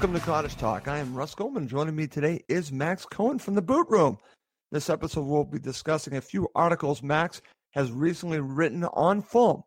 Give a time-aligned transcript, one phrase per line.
[0.00, 0.88] Welcome to Cottage Talk.
[0.88, 1.68] I am Russ Goldman.
[1.68, 4.16] Joining me today is Max Cohen from the Boot Room.
[4.72, 9.62] This episode we'll be discussing a few articles Max has recently written on Fulham.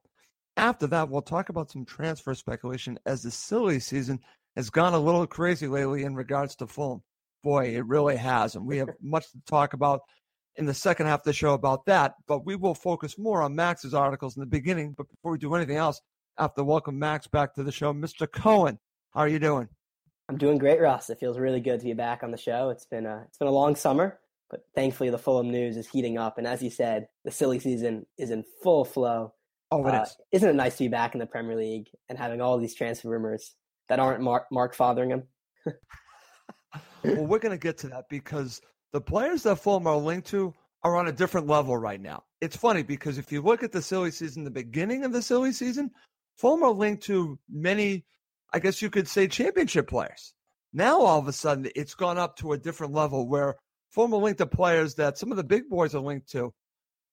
[0.57, 4.19] After that, we'll talk about some transfer speculation as the silly season
[4.55, 7.03] has gone a little crazy lately in regards to Fulham.
[7.43, 8.55] Boy, it really has.
[8.55, 9.99] And we have much to talk about
[10.55, 12.15] in the second half of the show about that.
[12.27, 14.95] But we will focus more on Max's articles in the beginning.
[14.97, 16.01] But before we do anything else,
[16.39, 17.93] I have to welcome Max back to the show.
[17.93, 18.27] Mr.
[18.27, 18.79] Cohen,
[19.11, 19.69] how are you doing?
[20.29, 21.09] I'm doing great, Ross.
[21.09, 22.69] It feels really good to be back on the show.
[22.69, 24.19] It's been a it's been a long summer,
[24.49, 28.05] but thankfully the Fulham news is heating up, and as you said, the silly season
[28.17, 29.33] is in full flow.
[29.71, 30.15] Oh, it Uh, is.
[30.31, 33.09] Isn't it nice to be back in the Premier League and having all these transfer
[33.09, 33.55] rumors
[33.89, 35.23] that aren't Mark Mark Fotheringham?
[37.03, 38.61] Well, we're going to get to that because
[38.93, 40.53] the players that Fulham are linked to
[40.83, 42.23] are on a different level right now.
[42.39, 45.51] It's funny because if you look at the silly season, the beginning of the silly
[45.51, 45.91] season,
[46.37, 48.05] Fulham are linked to many,
[48.53, 50.33] I guess you could say, championship players.
[50.71, 53.55] Now, all of a sudden, it's gone up to a different level where
[53.89, 56.53] Fulham linked to players that some of the big boys are linked to.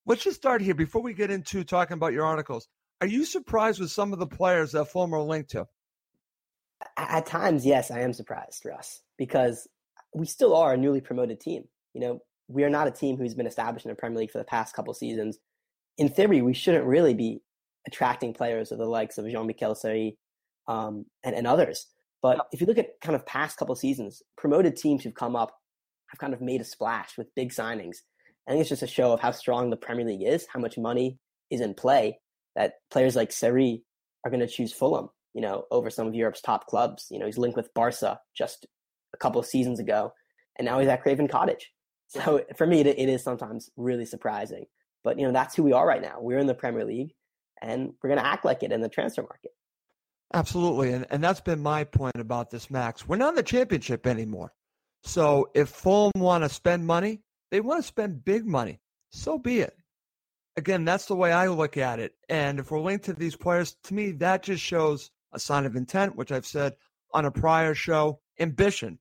[0.05, 2.67] Let's just start here before we get into talking about your articles.
[3.01, 5.67] Are you surprised with some of the players that Fulham are linked to?
[6.97, 9.67] At times, yes, I am surprised, Russ, because
[10.13, 11.65] we still are a newly promoted team.
[11.93, 14.39] You know, we are not a team who's been established in the Premier League for
[14.39, 15.37] the past couple seasons.
[15.97, 17.41] In theory, we shouldn't really be
[17.87, 20.17] attracting players of the likes of Jean-Michel Seri
[20.67, 21.87] um, and, and others.
[22.21, 25.55] But if you look at kind of past couple seasons, promoted teams who've come up
[26.11, 27.97] have kind of made a splash with big signings.
[28.47, 30.77] I think it's just a show of how strong the Premier League is, how much
[30.77, 31.17] money
[31.49, 32.19] is in play,
[32.55, 33.83] that players like Seri
[34.25, 37.07] are going to choose Fulham, you know, over some of Europe's top clubs.
[37.09, 38.65] You know, he's linked with Barca just
[39.13, 40.11] a couple of seasons ago,
[40.57, 41.71] and now he's at Craven Cottage.
[42.07, 44.65] So for me, it, it is sometimes really surprising.
[45.03, 46.17] But, you know, that's who we are right now.
[46.19, 47.13] We're in the Premier League,
[47.61, 49.51] and we're going to act like it in the transfer market.
[50.33, 50.93] Absolutely.
[50.93, 53.07] And, and that's been my point about this, Max.
[53.07, 54.53] We're not in the championship anymore.
[55.03, 58.79] So if Fulham want to spend money, they want to spend big money.
[59.09, 59.75] So be it.
[60.57, 62.13] Again, that's the way I look at it.
[62.29, 65.75] And if we're linked to these players, to me, that just shows a sign of
[65.75, 66.73] intent, which I've said
[67.13, 68.99] on a prior show, ambition,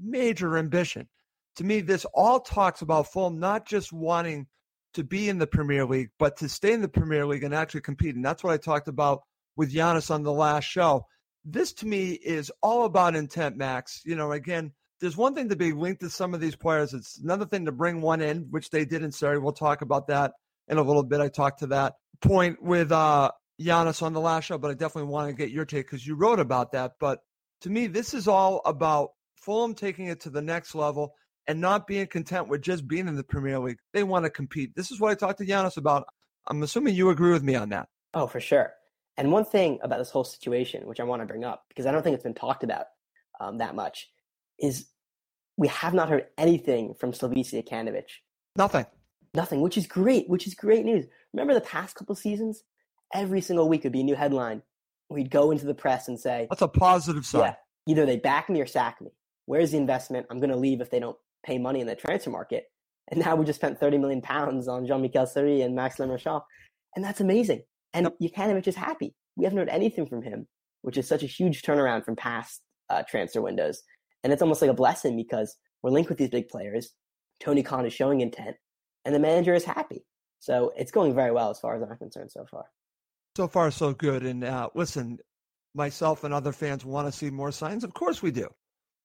[0.00, 1.08] major ambition.
[1.56, 4.46] To me, this all talks about Fulham not just wanting
[4.94, 7.80] to be in the Premier League, but to stay in the Premier League and actually
[7.80, 8.14] compete.
[8.14, 9.22] And that's what I talked about
[9.58, 11.04] with Giannis on the last show.
[11.44, 14.00] This to me is all about intent, Max.
[14.04, 16.94] You know, again, there's one thing to be linked to some of these players.
[16.94, 19.38] It's another thing to bring one in, which they did in Seri.
[19.38, 20.32] We'll talk about that
[20.68, 21.20] in a little bit.
[21.20, 25.10] I talked to that point with uh, Giannis on the last show, but I definitely
[25.10, 26.92] want to get your take because you wrote about that.
[27.00, 27.18] But
[27.62, 31.14] to me, this is all about Fulham taking it to the next level
[31.48, 33.78] and not being content with just being in the Premier League.
[33.92, 34.76] They want to compete.
[34.76, 36.06] This is what I talked to Giannis about.
[36.46, 37.88] I'm assuming you agree with me on that.
[38.14, 38.72] Oh, for sure.
[39.18, 41.92] And one thing about this whole situation, which I want to bring up, because I
[41.92, 42.86] don't think it's been talked about
[43.40, 44.08] um, that much,
[44.60, 44.86] is
[45.56, 48.04] we have not heard anything from Slavisa Jokanovic.
[48.56, 48.86] Nothing.
[49.34, 51.06] Nothing, which is great, which is great news.
[51.32, 52.62] Remember the past couple seasons?
[53.12, 54.62] Every single week would be a new headline.
[55.10, 57.42] We'd go into the press and say, That's a positive sign.
[57.42, 57.54] Yeah,
[57.88, 59.10] either they back me or sack me.
[59.46, 60.26] Where's the investment?
[60.30, 62.66] I'm going to leave if they don't pay money in the transfer market.
[63.10, 66.42] And now we just spent 30 million pounds on Jean-Michel Seri and Max Le Marchand.
[66.94, 67.62] And that's amazing.
[67.92, 68.32] And yep.
[68.34, 69.14] Jokanovic is happy.
[69.36, 70.46] We haven't heard anything from him,
[70.82, 73.82] which is such a huge turnaround from past uh, transfer windows.
[74.22, 76.90] And it's almost like a blessing because we're linked with these big players.
[77.40, 78.56] Tony Khan is showing intent,
[79.04, 80.04] and the manager is happy.
[80.40, 82.64] So it's going very well as far as I'm concerned so far.
[83.36, 84.24] So far, so good.
[84.24, 85.18] And uh, listen,
[85.74, 87.84] myself and other fans want to see more signs.
[87.84, 88.48] Of course, we do.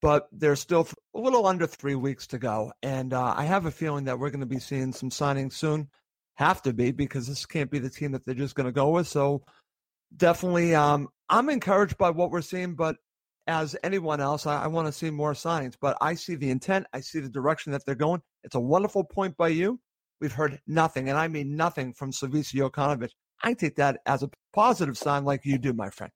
[0.01, 2.74] But there's still a little under three weeks to go.
[2.81, 5.89] And uh, I have a feeling that we're going to be seeing some signings soon.
[6.35, 8.89] Have to be because this can't be the team that they're just going to go
[8.89, 9.07] with.
[9.07, 9.44] So
[10.18, 12.75] definitely, um, I'm encouraged by what we're seeing.
[12.75, 12.95] But
[13.47, 15.75] as anyone else, I, I want to see more signs.
[15.80, 16.88] But I see the intent.
[16.94, 18.21] I see the direction that they're going.
[18.44, 19.80] It's a wonderful point by you.
[20.21, 23.09] We've heard nothing, and I mean nothing from Slavisa Jokanovic.
[23.44, 26.12] I take that as a positive sign, like you do, my friend.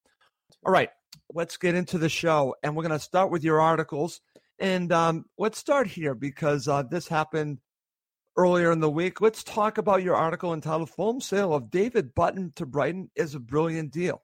[0.66, 0.90] All right,
[1.34, 4.22] let's get into the show, and we're going to start with your articles.
[4.60, 7.60] And um, let's start here because uh, this happened
[8.38, 9.19] earlier in the week.
[9.19, 13.39] Let's talk about your article entitled "Fulham Sale of David Button to Brighton is a
[13.39, 14.22] Brilliant Deal."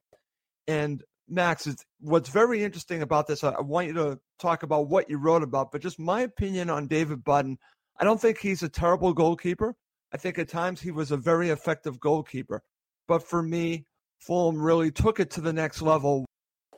[0.66, 1.68] And Max,
[2.00, 5.72] what's very interesting about this, I want you to talk about what you wrote about,
[5.72, 7.58] but just my opinion on David Button.
[7.98, 9.74] I don't think he's a terrible goalkeeper.
[10.12, 12.62] I think at times he was a very effective goalkeeper.
[13.08, 13.86] But for me,
[14.18, 16.24] Fulham really took it to the next level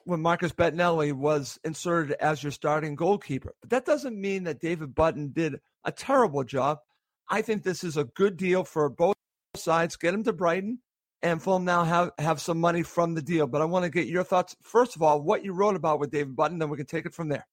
[0.05, 3.55] when Marcus Bettinelli was inserted as your starting goalkeeper.
[3.61, 6.79] But that doesn't mean that David Button did a terrible job.
[7.29, 9.17] I think this is a good deal for both
[9.57, 9.97] sides.
[9.97, 10.79] Get him to Brighton
[11.23, 13.47] and Fulham now have, have some money from the deal.
[13.47, 16.11] But I want to get your thoughts, first of all, what you wrote about with
[16.11, 17.47] David Button, then we can take it from there.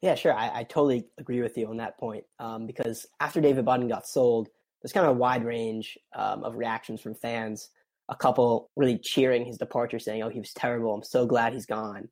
[0.00, 0.32] Yeah, sure.
[0.32, 4.06] I, I totally agree with you on that point um, because after David Button got
[4.06, 4.48] sold,
[4.80, 7.70] there's kind of a wide range um, of reactions from fans.
[8.08, 10.92] A couple really cheering his departure, saying, "Oh, he was terrible.
[10.92, 12.08] I'm so glad he's gone,"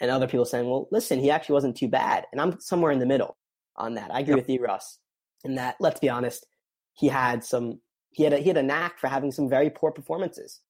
[0.00, 3.00] and other people saying, "Well, listen, he actually wasn't too bad." And I'm somewhere in
[3.00, 3.36] the middle
[3.76, 4.14] on that.
[4.14, 4.42] I agree yep.
[4.42, 4.98] with you, Russ,
[5.44, 5.76] in that.
[5.80, 6.46] Let's be honest,
[6.94, 7.80] he had some
[8.12, 10.60] he had a, he had a knack for having some very poor performances.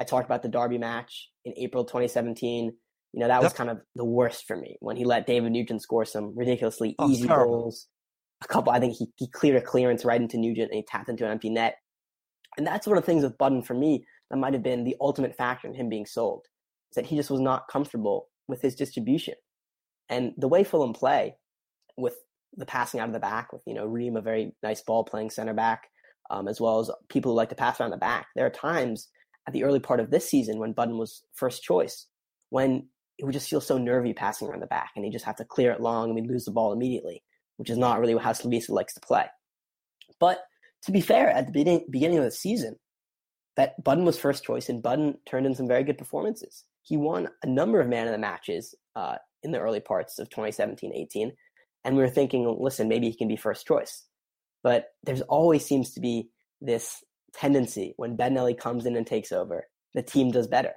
[0.00, 2.72] I talked about the Derby match in April 2017.
[3.12, 5.82] You know, that was kind of the worst for me when he let David Nugent
[5.82, 7.88] score some ridiculously oh, easy goals.
[8.42, 11.08] A couple, I think he, he cleared a clearance right into Nugent and he tapped
[11.08, 11.76] into an empty net.
[12.56, 14.96] And that's one of the things with Button for me that might have been the
[15.00, 16.46] ultimate factor in him being sold,
[16.90, 19.34] is that he just was not comfortable with his distribution.
[20.08, 21.36] And the way Fulham play
[21.96, 22.16] with
[22.56, 25.30] the passing out of the back, with, you know, Ream, a very nice ball playing
[25.30, 25.88] center back,
[26.30, 28.26] um, as well as people who like to pass around the back.
[28.34, 29.08] There are times
[29.46, 32.06] at the early part of this season when Button was first choice,
[32.50, 32.88] when
[33.18, 35.44] it would just feel so nervy passing around the back, and he just have to
[35.44, 37.22] clear it long, and we lose the ball immediately,
[37.56, 39.26] which is not really what how Slavisa likes to play.
[40.20, 40.40] But
[40.84, 42.76] to be fair, at the beginning, beginning of the season,
[43.56, 46.64] that Button was first choice, and Button turned in some very good performances.
[46.82, 50.28] He won a number of man of the matches uh, in the early parts of
[50.30, 51.32] 2017-18,
[51.84, 54.04] and we were thinking, listen, maybe he can be first choice.
[54.62, 57.02] But there's always seems to be this
[57.34, 60.74] tendency when Bettinelli comes in and takes over, the team does better.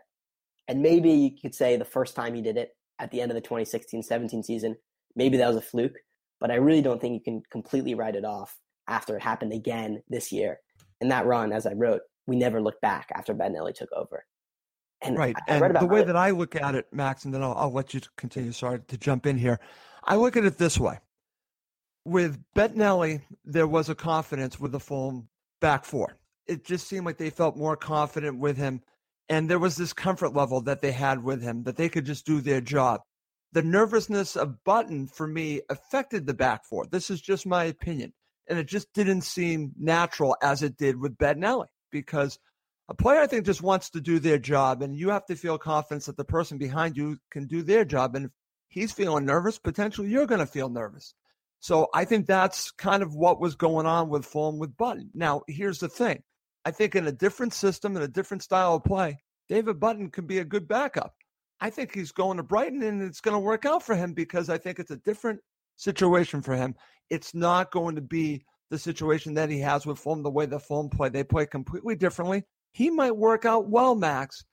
[0.68, 3.36] And maybe you could say the first time he did it at the end of
[3.36, 4.76] the 2016-17 season,
[5.16, 5.98] maybe that was a fluke.
[6.40, 8.58] But I really don't think you can completely write it off
[8.88, 10.60] after it happened again this year.
[11.02, 14.26] In that run, as I wrote, we never looked back after Bettinelli took over.
[15.02, 15.36] And right.
[15.48, 17.74] I, I and the way that I look at it, Max, and then I'll, I'll
[17.74, 18.52] let you continue.
[18.52, 19.60] Sorry to jump in here.
[20.04, 21.00] I look at it this way
[22.06, 25.28] with Bettinelli, there was a confidence with the full
[25.60, 26.18] back four.
[26.48, 28.82] It just seemed like they felt more confident with him.
[29.28, 32.28] And there was this comfort level that they had with him that they could just
[32.28, 33.02] do their job.
[33.54, 36.86] The nervousness of Button for me affected the back four.
[36.86, 38.14] This is just my opinion.
[38.48, 42.38] And it just didn't seem natural as it did with Bettinelli because
[42.88, 44.82] a player, I think, just wants to do their job.
[44.82, 48.16] And you have to feel confidence that the person behind you can do their job.
[48.16, 48.32] And if
[48.68, 51.14] he's feeling nervous, potentially you're going to feel nervous.
[51.60, 55.10] So I think that's kind of what was going on with Fulham with Button.
[55.16, 56.22] Now, here's the thing.
[56.64, 60.28] I think in a different system and a different style of play, David Button can
[60.28, 61.14] be a good backup.
[61.60, 64.50] I think he's going to Brighton and it's going to work out for him because
[64.50, 65.40] I think it's a different
[65.76, 66.76] situation for him.
[67.10, 70.60] It's not going to be the situation that he has with Fulham, the way the
[70.60, 71.10] Fulham play.
[71.10, 72.44] They play completely differently.
[72.76, 74.44] He might work out well, Max,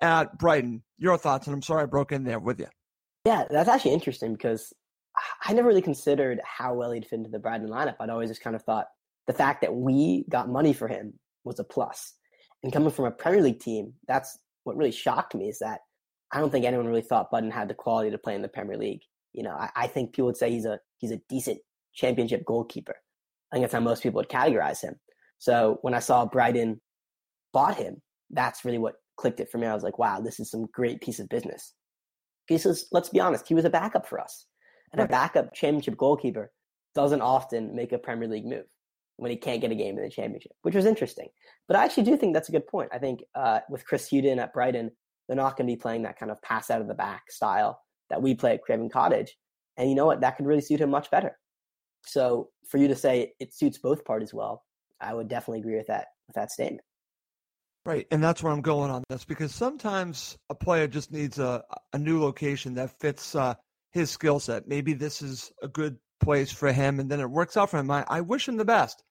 [0.00, 0.82] at Brighton.
[0.96, 2.68] Your thoughts, and I'm sorry I broke in there with you.
[3.26, 4.72] Yeah, that's actually interesting because
[5.44, 7.96] I never really considered how well he'd fit into the Brighton lineup.
[8.00, 8.86] I'd always just kind of thought
[9.26, 11.12] the fact that we got money for him
[11.44, 12.14] was a plus.
[12.62, 15.80] And coming from a Premier League team, that's what really shocked me is that
[16.32, 18.78] I don't think anyone really thought Button had the quality to play in the Premier
[18.78, 19.02] League.
[19.34, 21.58] You know, I, I think people would say he's a he's a decent
[21.92, 22.96] championship goalkeeper.
[23.52, 24.94] I think that's how most people would categorize him.
[25.36, 26.80] So when I saw Brighton
[27.58, 28.00] bought him,
[28.30, 29.66] that's really what clicked it for me.
[29.66, 31.74] I was like, wow, this is some great piece of business.
[32.46, 34.46] Because let's be honest, he was a backup for us.
[34.92, 36.52] And a backup championship goalkeeper
[36.94, 38.66] doesn't often make a Premier League move
[39.16, 41.28] when he can't get a game in the championship, which was interesting.
[41.66, 42.90] But I actually do think that's a good point.
[42.92, 44.92] I think uh, with Chris Hughton at Brighton,
[45.26, 47.80] they're not going to be playing that kind of pass out of the back style
[48.08, 49.36] that we play at Craven Cottage.
[49.76, 50.20] And you know what?
[50.20, 51.36] That could really suit him much better.
[52.06, 54.62] So for you to say it suits both parties well,
[55.00, 56.82] I would definitely agree with that with that statement.
[57.88, 61.64] Right, and that's where I'm going on this because sometimes a player just needs a
[61.94, 63.54] a new location that fits uh,
[63.92, 64.68] his skill set.
[64.68, 67.90] Maybe this is a good place for him, and then it works out for him.
[67.90, 69.02] I, I wish him the best.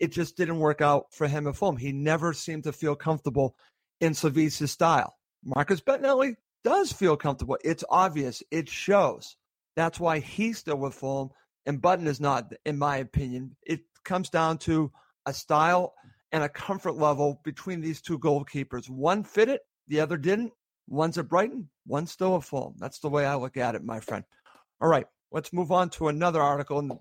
[0.00, 1.76] It just didn't work out for him at Fulham.
[1.76, 3.54] He never seemed to feel comfortable
[4.00, 5.14] in Slavisa's style.
[5.44, 7.58] Marcus Bettinelli does feel comfortable.
[7.62, 8.42] It's obvious.
[8.50, 9.36] It shows.
[9.76, 11.32] That's why he's still with Fulham,
[11.66, 13.56] and Button is not, in my opinion.
[13.62, 14.90] It comes down to
[15.26, 15.92] a style
[16.32, 18.88] and a comfort level between these two goalkeepers.
[18.88, 20.52] One fit it, the other didn't.
[20.88, 22.74] One's at Brighton, one's still at Fulham.
[22.78, 24.24] That's the way I look at it, my friend.
[24.80, 26.80] All right, let's move on to another article.
[26.80, 26.92] And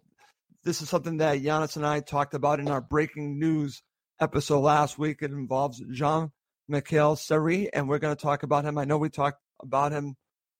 [0.63, 3.81] this is something that Giannis and I talked about in our breaking news
[4.19, 5.19] episode last week.
[5.21, 6.31] It involves Jean
[6.67, 8.77] Michael Seri, and we're going to talk about him.
[8.77, 10.15] I know we talked about him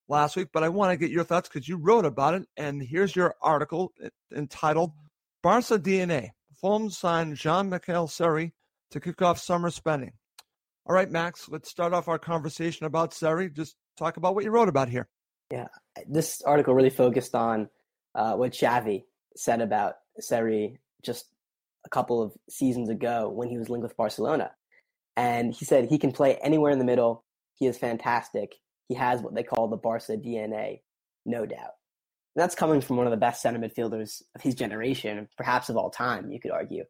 [0.07, 2.43] last week, but I want to get your thoughts because you wrote about it.
[2.57, 4.91] And here's your article eh, entitled
[5.43, 6.29] Barca DNA.
[6.59, 8.53] Fulham signed Jean-Michel Seri
[8.91, 10.12] to kick off summer spending.
[10.86, 13.50] All right, Max, let's start off our conversation about Seri.
[13.50, 15.07] Just talk about what you wrote about here.
[15.51, 15.67] Yeah,
[16.07, 17.69] this article really focused on
[18.15, 19.03] uh, what Xavi
[19.36, 21.25] said about Seri just
[21.86, 24.51] a couple of seasons ago when he was linked with Barcelona.
[25.17, 27.25] And he said he can play anywhere in the middle.
[27.55, 28.55] He is fantastic.
[28.88, 30.81] He has what they call the Barca DNA,
[31.25, 31.75] no doubt.
[32.36, 35.75] And that's coming from one of the best center midfielders of his generation, perhaps of
[35.75, 36.86] all time, you could argue.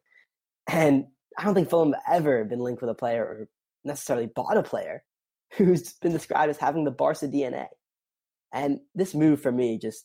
[0.68, 1.06] And
[1.38, 3.48] I don't think Fulham have ever been linked with a player or
[3.84, 5.02] necessarily bought a player
[5.56, 7.66] who's been described as having the Barca DNA.
[8.52, 10.04] And this move for me just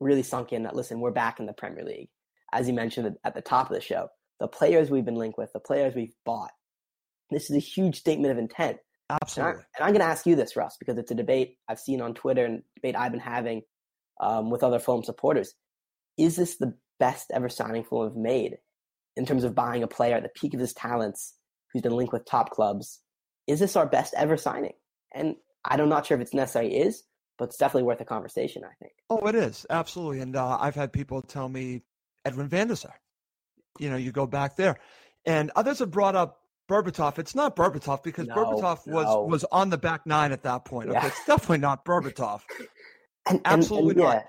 [0.00, 2.08] really sunk in that listen, we're back in the Premier League.
[2.52, 4.08] As you mentioned at the top of the show,
[4.40, 6.50] the players we've been linked with, the players we've bought,
[7.30, 8.78] this is a huge statement of intent.
[9.08, 9.62] Absolutely.
[9.76, 12.00] And, I, am going to ask you this, Russ, because it's a debate I've seen
[12.00, 13.62] on Twitter and debate I've been having
[14.20, 15.54] um, with other Fulham supporters.
[16.18, 18.58] Is this the best ever signing Fulham have made
[19.16, 21.34] in terms of buying a player at the peak of his talents
[21.72, 23.00] who's been linked with top clubs?
[23.46, 24.72] Is this our best ever signing?
[25.14, 27.02] And I'm not sure if it's necessarily is,
[27.38, 28.92] but it's definitely worth a conversation, I think.
[29.10, 29.66] Oh, it is.
[29.68, 30.20] Absolutely.
[30.20, 31.82] And uh, I've had people tell me
[32.24, 32.94] Edwin van der Sar.
[33.78, 34.78] You know, you go back there.
[35.24, 37.18] And others have brought up Berbatov.
[37.18, 39.22] It's not Berbatov because no, Berbatov was no.
[39.22, 40.90] was on the back nine at that point.
[40.90, 42.42] Okay, it's definitely not Berbatov.
[43.28, 44.24] and, Absolutely and, and, not.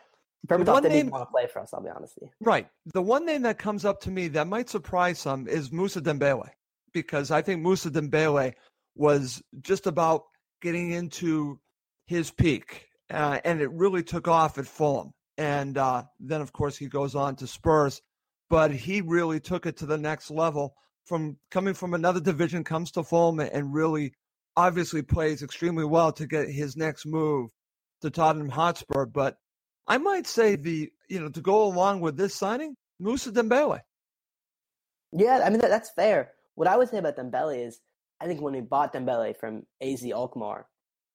[0.47, 1.73] Berbatov didn't name, want to play for us.
[1.73, 2.45] I'll be honest with you.
[2.45, 2.67] Right.
[2.93, 6.49] The one name that comes up to me that might surprise some is Musa Dembele,
[6.93, 8.53] because I think Musa Dembele
[8.95, 10.23] was just about
[10.61, 11.59] getting into
[12.07, 15.13] his peak, uh, and it really took off at Fulham.
[15.37, 18.01] And uh, then, of course, he goes on to Spurs,
[18.49, 22.91] but he really took it to the next level from coming from another division, comes
[22.91, 24.13] to Fulham and really
[24.55, 27.49] obviously plays extremely well to get his next move
[28.01, 29.05] to Tottenham Hotspur.
[29.05, 29.37] But
[29.87, 33.81] I might say the you know to go along with this signing, Moussa Dembele.
[35.11, 36.31] Yeah, I mean that, that's fair.
[36.55, 37.79] What I would say about Dembele is,
[38.21, 40.67] I think when we bought Dembele from AZ Alkmaar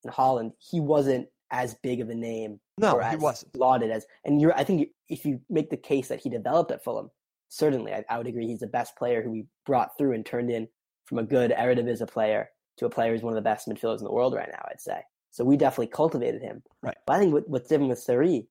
[0.05, 2.61] in Holland, he wasn't as big of a name.
[2.77, 4.07] No, he wasn't lauded as.
[4.25, 7.11] And you're, I think if you make the case that he developed at Fulham,
[7.49, 10.51] certainly I, I, would agree he's the best player who we brought through and turned
[10.51, 10.69] in
[11.07, 14.05] from a good Eredivisie player to a player who's one of the best midfielders in
[14.05, 14.65] the world right now.
[14.71, 15.45] I'd say so.
[15.45, 16.63] We definitely cultivated him.
[16.83, 16.97] Right.
[17.07, 18.47] But I think what, what's different with Seri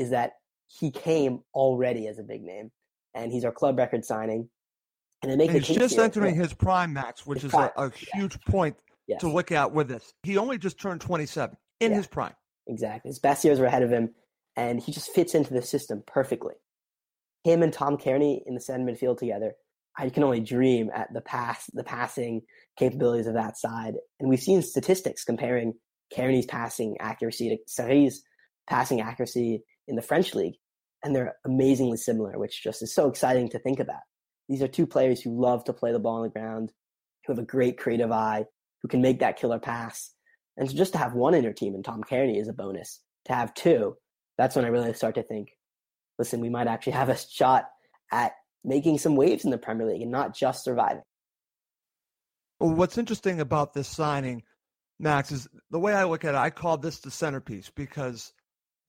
[0.00, 0.32] is that
[0.66, 2.72] he came already as a big name,
[3.14, 4.48] and he's our club record signing.
[5.22, 6.42] And, it makes and he's just here, entering yeah.
[6.42, 7.70] his prime, Max, which his is prime.
[7.76, 8.76] A, a, huge point
[9.06, 9.20] yes.
[9.20, 10.12] to look at with this.
[10.22, 11.96] He only just turned 27 in yeah.
[11.96, 12.34] his prime.
[12.66, 13.10] Exactly.
[13.10, 14.14] His best years were ahead of him,
[14.56, 16.54] and he just fits into the system perfectly
[17.44, 19.54] him and Tom Cairney in the center midfield together,
[19.96, 22.42] I can only dream at the pass, the passing
[22.78, 23.94] capabilities of that side.
[24.18, 25.74] And we've seen statistics comparing
[26.14, 28.22] Cairney's passing accuracy to Seri's
[28.68, 30.54] passing accuracy in the French league,
[31.04, 34.00] and they're amazingly similar, which just is so exciting to think about.
[34.48, 36.72] These are two players who love to play the ball on the ground,
[37.26, 38.46] who have a great creative eye,
[38.82, 40.12] who can make that killer pass.
[40.56, 43.00] And so just to have one in your team and Tom Cairney is a bonus.
[43.26, 43.96] To have two,
[44.38, 45.50] that's when I really start to think
[46.20, 47.64] listen, we might actually have a shot
[48.12, 48.32] at
[48.62, 51.02] making some waves in the Premier League and not just surviving.
[52.60, 54.42] Well, what's interesting about this signing,
[54.98, 58.34] Max, is the way I look at it, I call this the centerpiece because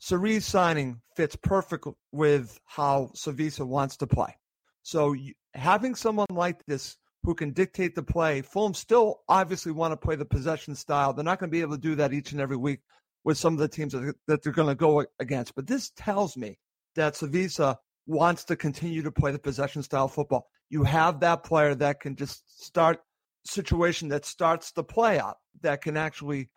[0.02, 4.36] Seri's signing fits perfect with how Slavisa wants to play.
[4.82, 5.16] So
[5.54, 10.16] having someone like this who can dictate the play, Fulham still obviously want to play
[10.16, 11.14] the possession style.
[11.14, 12.80] They're not going to be able to do that each and every week
[13.24, 15.54] with some of the teams that they're going to go against.
[15.54, 16.58] But this tells me
[16.96, 17.78] that Slavisa
[18.08, 20.48] wants to continue to play the possession style football.
[20.72, 23.02] You have that player that can just start
[23.46, 26.50] situation that starts the play up, that can actually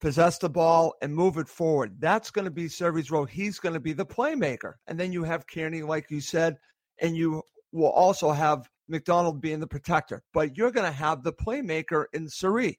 [0.00, 1.96] possess the ball and move it forward.
[1.98, 3.24] That's going to be Seri's role.
[3.24, 4.74] He's going to be the playmaker.
[4.86, 6.56] And then you have Cairney, like you said,
[7.00, 10.22] and you will also have McDonald being the protector.
[10.32, 12.78] But you're going to have the playmaker in Seri.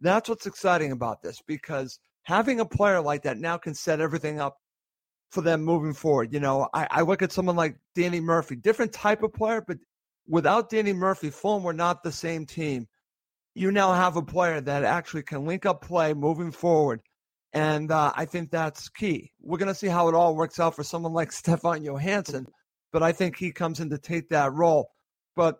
[0.00, 4.40] That's what's exciting about this because having a player like that now can set everything
[4.40, 4.56] up
[5.30, 6.32] for them moving forward.
[6.32, 9.78] You know, I, I look at someone like Danny Murphy, different type of player, but
[10.28, 12.86] without Danny Murphy, Fulham were not the same team.
[13.58, 17.00] You now have a player that actually can link up play moving forward.
[17.54, 19.32] And uh, I think that's key.
[19.40, 22.44] We're going to see how it all works out for someone like Stefan Johansen,
[22.92, 24.90] but I think he comes in to take that role.
[25.36, 25.56] But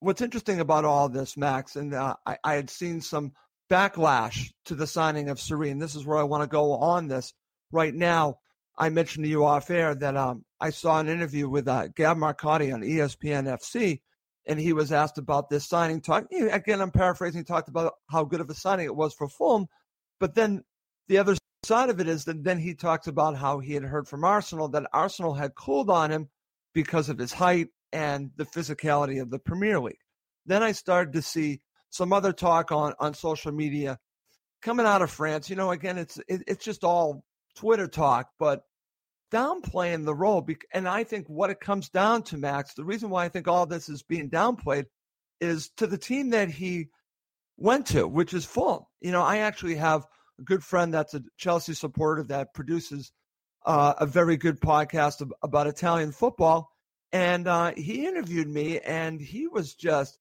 [0.00, 3.32] what's interesting about all this, Max, and uh, I, I, had seen some
[3.70, 5.72] backlash to the signing of Seri.
[5.72, 7.32] This is where I want to go on this
[7.72, 8.34] right now.
[8.76, 12.18] I mentioned to you off air that um, I saw an interview with uh, Gab
[12.18, 14.02] Marcotti on ESPN FC,
[14.46, 16.00] and he was asked about this signing.
[16.00, 17.44] Talk again, I'm paraphrasing.
[17.44, 19.66] Talked about how good of a signing it was for Fulham,
[20.18, 20.62] but then
[21.08, 24.08] the other side of it is that then he talks about how he had heard
[24.08, 26.28] from Arsenal that Arsenal had cooled on him
[26.72, 29.98] because of his height and the physicality of the Premier League.
[30.46, 33.98] Then I started to see some other talk on, on social media
[34.62, 35.50] coming out of France.
[35.50, 37.24] You know, again, it's it, it's just all
[37.56, 38.62] Twitter talk, but
[39.30, 40.46] downplaying the role.
[40.72, 43.66] And I think what it comes down to, Max, the reason why I think all
[43.66, 44.86] this is being downplayed
[45.40, 46.88] is to the team that he
[47.56, 48.84] went to, which is Fulham.
[49.00, 50.06] You know, I actually have
[50.38, 53.12] a good friend that's a Chelsea supporter that produces
[53.64, 56.70] uh, a very good podcast about Italian football.
[57.12, 60.18] And uh, he interviewed me, and he was just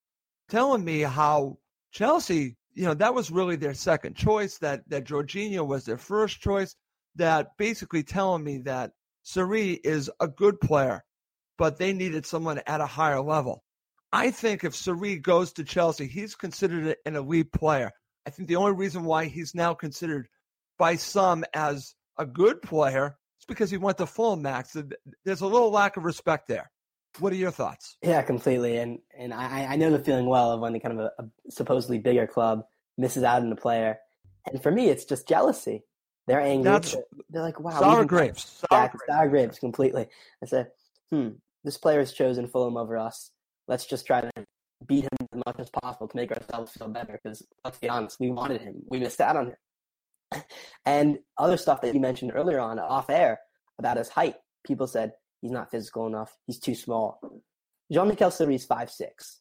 [0.50, 1.60] telling me how
[1.92, 4.58] Chelsea, you know, that was really their second choice.
[4.58, 6.76] That that Jorginho was their first choice.
[7.16, 8.92] That basically telling me that
[9.24, 11.04] Seri is a good player,
[11.58, 13.64] but they needed someone at a higher level.
[14.12, 17.92] I think if Seri goes to Chelsea, he's considered an elite player.
[18.26, 20.28] I think the only reason why he's now considered
[20.78, 24.76] by some as a good player is because he went to full max.
[25.26, 26.72] There's a little lack of respect there.
[27.20, 27.98] What are your thoughts?
[28.02, 28.78] Yeah, completely.
[28.78, 31.52] And and I, I know the feeling well of when the kind of a, a
[31.52, 32.64] supposedly bigger club
[32.98, 33.98] misses out on a player.
[34.46, 35.84] And for me, it's just jealousy.
[36.30, 36.72] They're angry.
[36.72, 36.96] That's,
[37.32, 37.80] they're like, wow.
[37.80, 38.64] Sour grapes.
[38.72, 39.06] Sour, yeah, grapes.
[39.08, 40.06] sour grapes completely.
[40.44, 40.68] I said,
[41.10, 41.30] hmm,
[41.64, 43.32] this player has chosen Fulham over us.
[43.68, 44.32] Let's just try to
[44.86, 47.20] beat him as much as possible to make ourselves feel better.
[47.24, 48.84] Because let's be honest, we wanted him.
[48.90, 49.48] We missed out on
[50.34, 50.44] him.
[50.86, 53.40] and other stuff that you mentioned earlier on off air
[53.80, 54.36] about his height.
[54.64, 56.38] People said he's not physical enough.
[56.46, 57.20] He's too small.
[57.92, 59.40] Jean-Michel Seri is five six,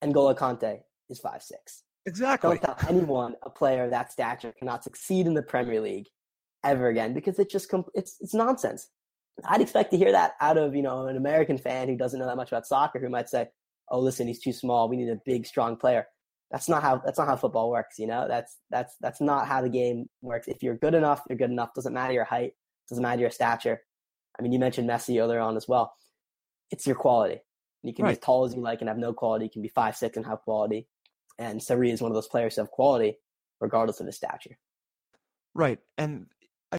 [0.00, 0.78] and N'Golo Kante
[1.10, 1.83] is five six.
[2.06, 2.58] Exactly.
[2.58, 6.06] Don't tell anyone a player of that stature cannot succeed in the Premier League
[6.64, 8.88] ever again because it's just it's it's nonsense.
[9.44, 12.26] I'd expect to hear that out of you know an American fan who doesn't know
[12.26, 13.48] that much about soccer who might say,
[13.90, 14.88] "Oh, listen, he's too small.
[14.88, 16.06] We need a big, strong player."
[16.50, 17.98] That's not how that's not how football works.
[17.98, 20.46] You know, that's that's that's not how the game works.
[20.46, 21.74] If you're good enough, you're good enough.
[21.74, 22.52] Doesn't matter your height.
[22.88, 23.80] Doesn't matter your stature.
[24.38, 25.94] I mean, you mentioned Messi earlier on as well.
[26.70, 27.40] It's your quality.
[27.82, 28.12] You can right.
[28.12, 29.46] be as tall as you like and have no quality.
[29.46, 30.86] You can be five six and have quality.
[31.38, 33.18] And Seri is one of those players who have quality
[33.60, 34.58] regardless of his stature.
[35.54, 35.78] Right.
[35.98, 36.26] And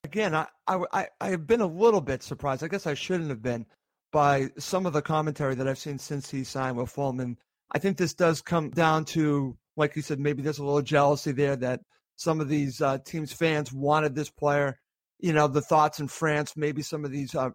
[0.04, 2.64] again, I, I, I have been a little bit surprised.
[2.64, 3.66] I guess I shouldn't have been
[4.12, 7.20] by some of the commentary that I've seen since he signed with Fulham.
[7.20, 7.38] And
[7.74, 11.32] I think this does come down to, like you said, maybe there's a little jealousy
[11.32, 11.82] there that
[12.18, 14.80] some of these uh, teams' fans wanted this player.
[15.20, 17.50] You know, the thoughts in France, maybe some of these uh,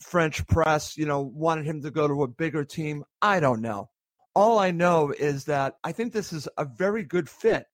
[0.00, 3.04] French press, you know, wanted him to go to a bigger team.
[3.20, 3.90] I don't know
[4.34, 7.66] all I know is that I think this is a very good fit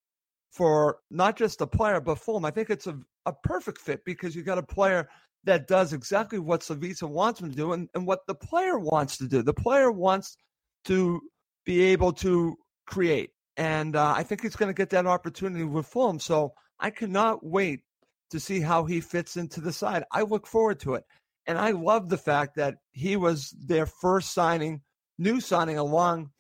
[0.51, 2.45] for not just the player, but Fulham.
[2.45, 5.09] I think it's a, a perfect fit because you got a player
[5.45, 9.17] that does exactly what Slavisa wants him to do and, and what the player wants
[9.19, 9.43] to do.
[9.43, 10.37] The player wants
[10.87, 11.21] to
[11.65, 13.31] be able to create.
[13.57, 16.19] And uh, I think he's going to get that opportunity with Fulham.
[16.19, 17.81] So I cannot wait
[18.31, 20.05] to see how he fits into the side.
[20.13, 21.05] I look forward to it.
[21.47, 24.83] And I love the fact that he was their first signing,
[25.19, 26.31] new signing along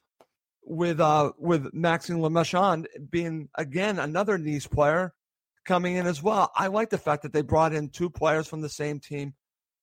[0.68, 5.14] with uh with Maxime Le Marchand being again another Nice player
[5.64, 6.52] coming in as well.
[6.54, 9.34] I like the fact that they brought in two players from the same team,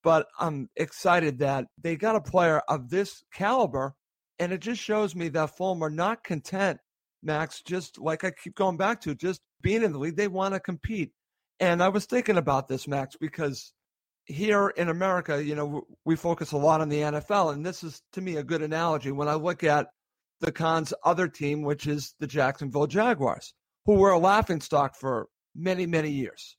[0.03, 3.95] but I'm excited that they got a player of this caliber,
[4.39, 6.79] and it just shows me that Fulham are not content,
[7.23, 7.61] Max.
[7.61, 10.59] Just like I keep going back to, just being in the league, they want to
[10.59, 11.11] compete.
[11.59, 13.73] And I was thinking about this, Max, because
[14.25, 18.01] here in America, you know, we focus a lot on the NFL, and this is
[18.13, 19.87] to me a good analogy when I look at
[20.45, 23.53] the Khans' other team, which is the Jacksonville Jaguars,
[23.85, 26.55] who were a laughing stock for many, many years.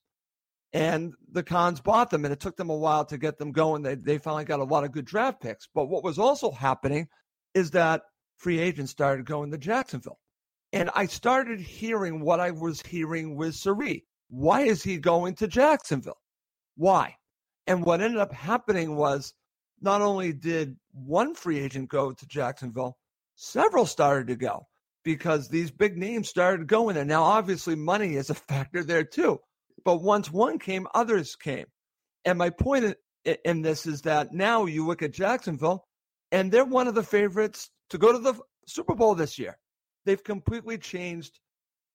[0.72, 3.82] And the Khans bought them, and it took them a while to get them going.
[3.82, 5.68] They, they finally got a lot of good draft picks.
[5.72, 7.06] But what was also happening
[7.54, 8.02] is that
[8.36, 10.18] free agents started going to Jacksonville.
[10.72, 14.04] And I started hearing what I was hearing with Seri.
[14.28, 16.20] Why is he going to Jacksonville?
[16.76, 17.14] Why?
[17.68, 19.32] And what ended up happening was
[19.80, 22.98] not only did one free agent go to Jacksonville,
[23.36, 24.66] several started to go
[25.04, 27.04] because these big names started going there.
[27.04, 29.40] Now, obviously, money is a factor there too.
[29.84, 31.66] But once one came, others came.
[32.24, 32.96] And my point
[33.44, 35.86] in this is that now you look at Jacksonville,
[36.32, 38.34] and they're one of the favorites to go to the
[38.66, 39.56] Super Bowl this year.
[40.04, 41.38] They've completely changed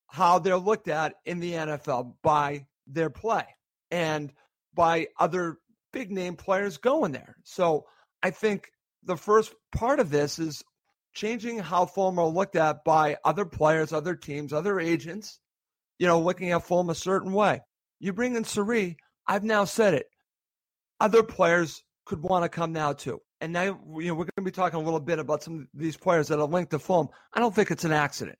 [0.06, 3.44] how they're looked at in the NFL by their play
[3.90, 4.32] and
[4.74, 5.58] by other
[5.92, 7.36] big name players going there.
[7.44, 7.86] So
[8.22, 8.70] I think
[9.04, 10.62] the first part of this is
[11.12, 15.40] changing how Fulham are looked at by other players, other teams, other agents,
[15.98, 17.60] you know, looking at Fulham a certain way.
[18.00, 18.96] You bring in Seri,
[19.26, 20.06] I've now said it.
[21.00, 23.20] Other players could want to come now too.
[23.40, 25.66] And now, you know, we're going to be talking a little bit about some of
[25.74, 27.08] these players that are linked to Fulham.
[27.32, 28.38] I don't think it's an accident.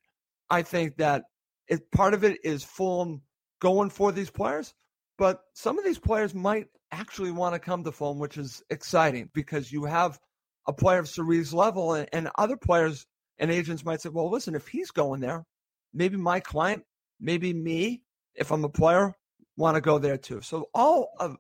[0.48, 1.24] I think that
[1.68, 3.22] it, part of it is Fulham
[3.60, 4.74] going for these players,
[5.18, 9.30] but some of these players might actually want to come to Fulham, which is exciting
[9.32, 10.18] because you have
[10.66, 13.06] a player of Seri's level, and, and other players
[13.38, 15.44] and agents might say, well, listen, if he's going there,
[15.92, 16.84] maybe my client,
[17.20, 18.02] maybe me,
[18.34, 19.14] if I'm a player,
[19.56, 20.40] want to go there too.
[20.40, 21.36] So all of,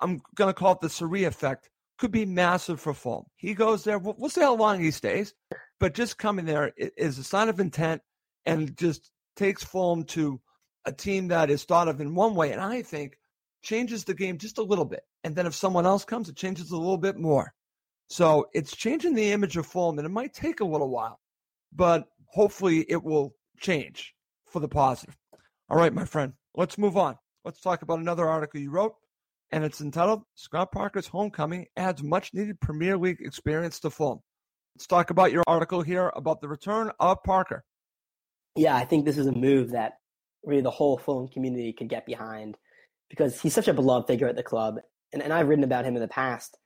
[0.00, 3.26] I'm going to call it the Seri effect, could be massive for Fulham.
[3.36, 3.98] He goes there.
[3.98, 5.34] We'll, we'll see how long he stays,
[5.78, 8.00] but just coming there is a sign of intent
[8.46, 10.40] and just takes Fulham to
[10.86, 12.52] a team that is thought of in one way.
[12.52, 13.18] And I think
[13.62, 15.02] changes the game just a little bit.
[15.24, 17.52] And then if someone else comes, it changes a little bit more.
[18.10, 21.20] So it's changing the image of Fulham, and it might take a little while,
[21.72, 24.14] but hopefully it will change
[24.46, 25.16] for the positive.
[25.68, 27.16] All right, my friend, let's move on.
[27.44, 28.94] Let's talk about another article you wrote,
[29.52, 34.18] and it's entitled Scott Parker's Homecoming Adds Much Needed Premier League Experience to Fulham.
[34.74, 37.62] Let's talk about your article here about the return of Parker.
[38.56, 39.92] Yeah, I think this is a move that
[40.44, 42.56] really the whole Fulham community could get behind
[43.08, 44.80] because he's such a beloved figure at the club.
[45.12, 46.56] And, and I've written about him in the past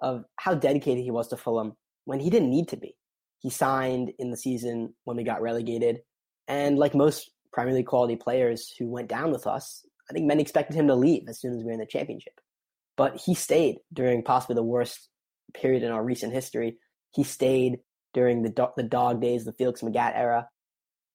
[0.00, 2.94] of how dedicated he was to Fulham when he didn't need to be.
[3.40, 6.00] He signed in the season when we got relegated.
[6.48, 10.42] And like most Premier League quality players who went down with us, I think many
[10.42, 12.34] expected him to leave as soon as we were in the championship.
[12.96, 15.08] But he stayed during possibly the worst
[15.52, 16.78] period in our recent history.
[17.14, 17.78] He stayed
[18.12, 20.48] during the, do- the dog days, the Felix Magath era,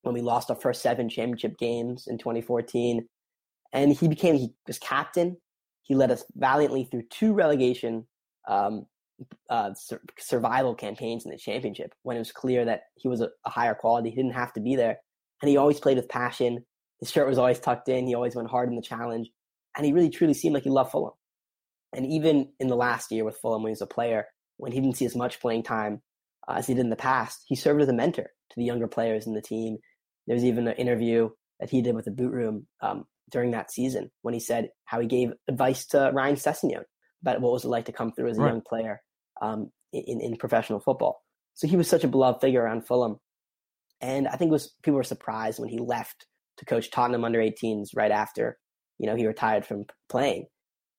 [0.02, 3.06] when we lost our first seven championship games in 2014
[3.72, 5.36] and he became he was captain.
[5.82, 8.06] He led us valiantly through two relegation
[8.50, 8.86] um,
[9.48, 13.28] uh, sur- survival campaigns in the championship when it was clear that he was a,
[13.44, 14.10] a, higher quality.
[14.10, 14.98] He didn't have to be there,
[15.40, 16.64] and he always played with passion.
[16.98, 18.06] His shirt was always tucked in.
[18.06, 19.30] He always went hard in the challenge,
[19.76, 21.14] and he really truly seemed like he loved Fulham.
[21.94, 24.80] And even in the last year with Fulham, when he was a player, when he
[24.80, 26.02] didn't see as much playing time
[26.48, 28.88] uh, as he did in the past, he served as a mentor to the younger
[28.88, 29.78] players in the team.
[30.26, 34.10] There's even an interview that he did with the boot room um, during that season
[34.22, 36.84] when he said how he gave advice to Ryan Sessegnon
[37.22, 38.48] about what was it like to come through as a right.
[38.48, 39.00] young player
[39.42, 41.22] um, in, in professional football.
[41.54, 43.18] So he was such a beloved figure around Fulham.
[44.00, 46.26] And I think was people were surprised when he left
[46.58, 48.58] to coach Tottenham under 18s right after,
[48.98, 50.46] you know, he retired from playing.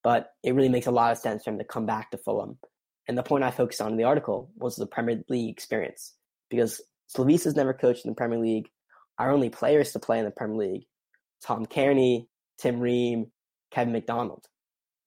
[0.03, 2.59] But it really makes a lot of sense for him to come back to Fulham.
[3.07, 6.13] And the point I focused on in the article was the Premier League experience
[6.49, 6.81] because
[7.15, 8.69] Slavisa's never coached in the Premier League.
[9.17, 10.85] Our only players to play in the Premier League
[11.43, 12.27] Tom Cairney,
[12.59, 13.31] Tim Ream,
[13.71, 14.45] Kevin McDonald.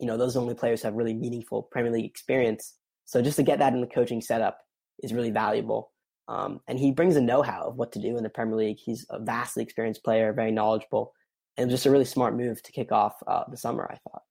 [0.04, 2.74] You know, those only players have really meaningful Premier League experience.
[3.06, 4.58] So just to get that in the coaching setup
[5.02, 5.92] is really valuable.
[6.28, 8.76] Um, and he brings a know-how of what to do in the Premier League.
[8.78, 11.14] He's a vastly experienced player, very knowledgeable,
[11.56, 13.90] and just a really smart move to kick off uh, the summer.
[13.90, 14.22] I thought.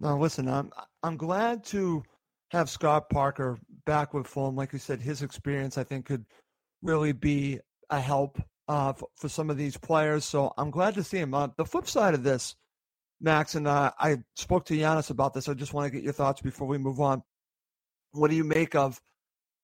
[0.00, 2.02] Now, listen, I'm I'm glad to
[2.50, 4.56] have Scott Parker back with Fulham.
[4.56, 6.24] Like you said, his experience I think could
[6.82, 10.24] really be a help uh, for, for, some of these players.
[10.24, 11.34] So I'm glad to see him.
[11.34, 12.54] Uh, the flip side of this,
[13.20, 15.48] Max, and uh, I spoke to Giannis about this.
[15.48, 17.22] I just want to get your thoughts before we move on.
[18.12, 19.00] What do you make of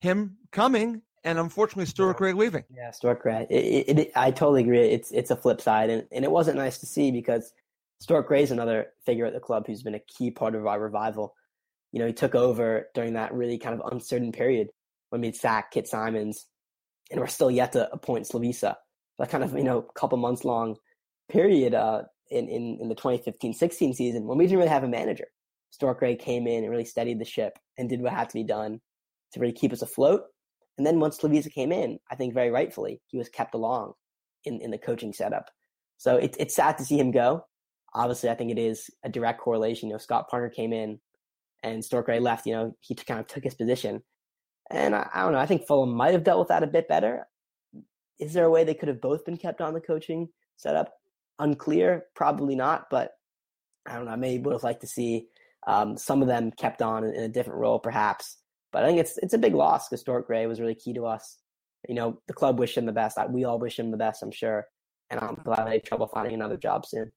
[0.00, 2.64] him coming and unfortunately Stuart Gray leaving?
[2.74, 3.46] Yeah, Stuart Gray.
[3.48, 4.80] It, it, it, I totally agree.
[4.80, 7.52] It's it's a flip side, and, and it wasn't nice to see because
[8.00, 10.80] Stuart Gray is another figure at the club who's been a key part of our
[10.80, 11.34] revival.
[11.94, 14.68] you know, he took over during that really kind of uncertain period
[15.10, 16.46] when we'd sacked Kit Symons,
[17.12, 18.74] and we're still yet to appoint Slavisa.
[19.20, 20.74] That kind of, you know, couple months long
[21.30, 25.26] period uh, in, in, in the 2015-16 season when we didn't really have a manager.
[25.70, 28.44] Stuart Gray came in and really steadied the ship and did what had to be
[28.44, 28.80] done
[29.32, 30.22] to really keep us afloat.
[30.78, 33.94] And then once Slavisa came in, I think very rightfully, he was kept along
[34.44, 35.50] in, in the coaching setup.
[35.96, 37.44] So it, it's sad to see him go.
[37.94, 39.88] Obviously, I think it is a direct correlation.
[39.88, 40.98] You know, Scott Parker came in
[41.62, 42.46] and Stuart Gray left.
[42.46, 44.02] You know, he kind of took his position.
[44.70, 45.38] And I, I don't know.
[45.38, 47.26] I think Fulham might have dealt with that a bit better.
[48.18, 50.92] Is there a way they could have both been kept on the coaching setup?
[51.38, 52.06] Unclear.
[52.14, 52.86] Probably not.
[52.90, 53.12] But
[53.86, 54.16] I don't know.
[54.16, 55.28] Maybe would have liked to see
[55.66, 58.38] um, some of them kept on in, in, a different role, perhaps.
[58.72, 61.06] But I think it's it's a big loss because Stuart Gray was really key to
[61.06, 61.38] us.
[61.88, 63.18] You know, the club wished him the best.
[63.30, 64.66] We all wish him the best, I'm sure.
[65.10, 67.12] And I'm glad they had trouble finding another job soon.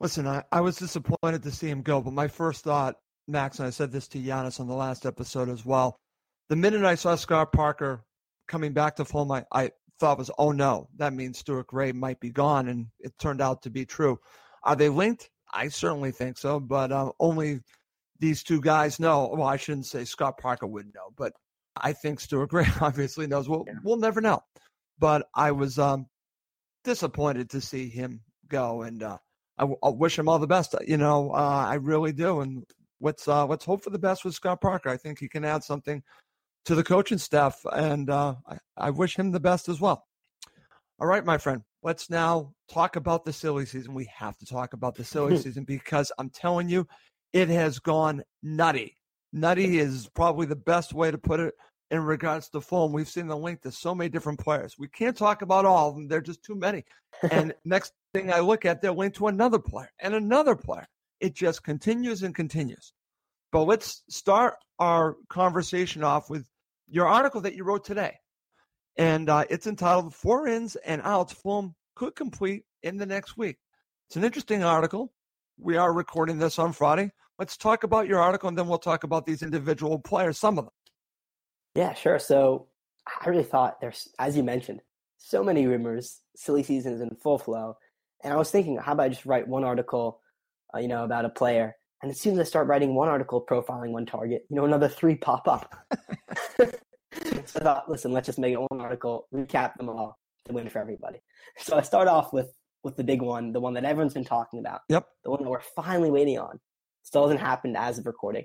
[0.00, 2.96] Listen, I, I was disappointed to see him go, but my first thought,
[3.28, 6.00] Max, and I said this to Giannis on the last episode as well.
[6.48, 8.02] The minute I saw Scott Parker
[8.48, 12.20] coming back to full, I, I thought was, oh no, that means Stuart Gray might
[12.20, 14.18] be gone, and it turned out to be true.
[14.64, 15.30] Are they linked?
[15.52, 17.60] I certainly think so, but uh, only
[18.18, 19.28] these two guys know.
[19.32, 21.32] Well, I shouldn't say Scott Parker would know, but
[21.76, 23.48] I think Stuart Gray obviously knows.
[23.48, 23.74] We'll, yeah.
[23.84, 24.40] we'll never know.
[24.98, 26.06] But I was um,
[26.84, 29.18] disappointed to see him go, and uh,
[29.58, 30.74] I, I wish him all the best.
[30.86, 32.40] You know, uh, I really do.
[32.40, 32.64] And
[33.00, 34.88] let's uh, let's hope for the best with Scott Parker.
[34.88, 36.02] I think he can add something
[36.64, 40.06] to the coaching staff, and uh, I, I wish him the best as well.
[41.00, 41.62] All right, my friend.
[41.82, 43.94] Let's now talk about the silly season.
[43.94, 46.86] We have to talk about the silly season because I'm telling you,
[47.32, 48.96] it has gone nutty.
[49.32, 51.54] Nutty is probably the best way to put it
[51.90, 52.92] in regards to Fulham.
[52.92, 54.76] We've seen the link to so many different players.
[54.78, 56.08] We can't talk about all of them.
[56.08, 56.84] They're just too many.
[57.30, 60.86] And next thing I look at, they're linked to another player and another player.
[61.20, 62.92] It just continues and continues.
[63.52, 66.46] But let's start our conversation off with
[66.88, 68.14] your article that you wrote today.
[68.96, 73.58] And uh, it's entitled Four Ins and Outs Fulham Could Complete in the Next Week.
[74.08, 75.12] It's an interesting article.
[75.58, 77.12] We are recording this on Friday.
[77.38, 80.64] Let's talk about your article and then we'll talk about these individual players, some of
[80.64, 80.74] them.
[81.74, 82.18] Yeah, sure.
[82.18, 82.68] So
[83.06, 84.80] I really thought there's, as you mentioned,
[85.18, 87.76] so many rumors, silly seasons in full flow.
[88.24, 90.20] And I was thinking, how about I just write one article,
[90.74, 91.76] uh, you know, about a player?
[92.02, 94.88] And as soon as I start writing one article profiling one target, you know, another
[94.88, 95.74] three pop up.
[96.58, 96.68] so
[97.20, 100.80] I thought, listen, let's just make it one article, recap them all to win for
[100.80, 101.20] everybody.
[101.58, 104.58] So I start off with with the big one, the one that everyone's been talking
[104.58, 104.80] about.
[104.88, 105.06] Yep.
[105.22, 106.58] The one that we're finally waiting on.
[107.04, 108.44] Still hasn't happened as of recording.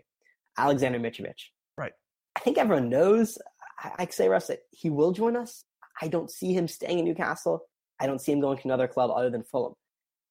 [0.60, 1.34] Alexander Mitrovic.
[1.76, 1.94] Right.
[2.36, 3.40] I think everyone knows.
[3.80, 5.64] I, I say, Russ, that he will join us.
[6.00, 7.62] I don't see him staying in Newcastle.
[8.00, 9.74] I don't see him going to another club other than Fulham.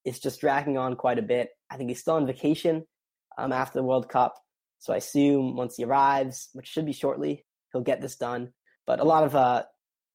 [0.04, 1.50] It's just dragging on quite a bit.
[1.68, 2.84] I think he's still on vacation
[3.36, 4.34] um, after the World Cup.
[4.78, 8.52] So I assume once he arrives, which should be shortly, he'll get this done.
[8.86, 9.64] But a lot of uh,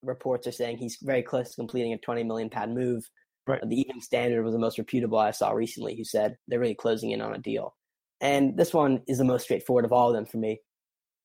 [0.02, 3.08] reports are saying he's very close to completing a 20 million pound move.
[3.46, 3.60] Right.
[3.66, 7.10] The Evening Standard was the most reputable I saw recently, who said they're really closing
[7.10, 7.74] in on a deal.
[8.20, 10.60] And this one is the most straightforward of all of them for me.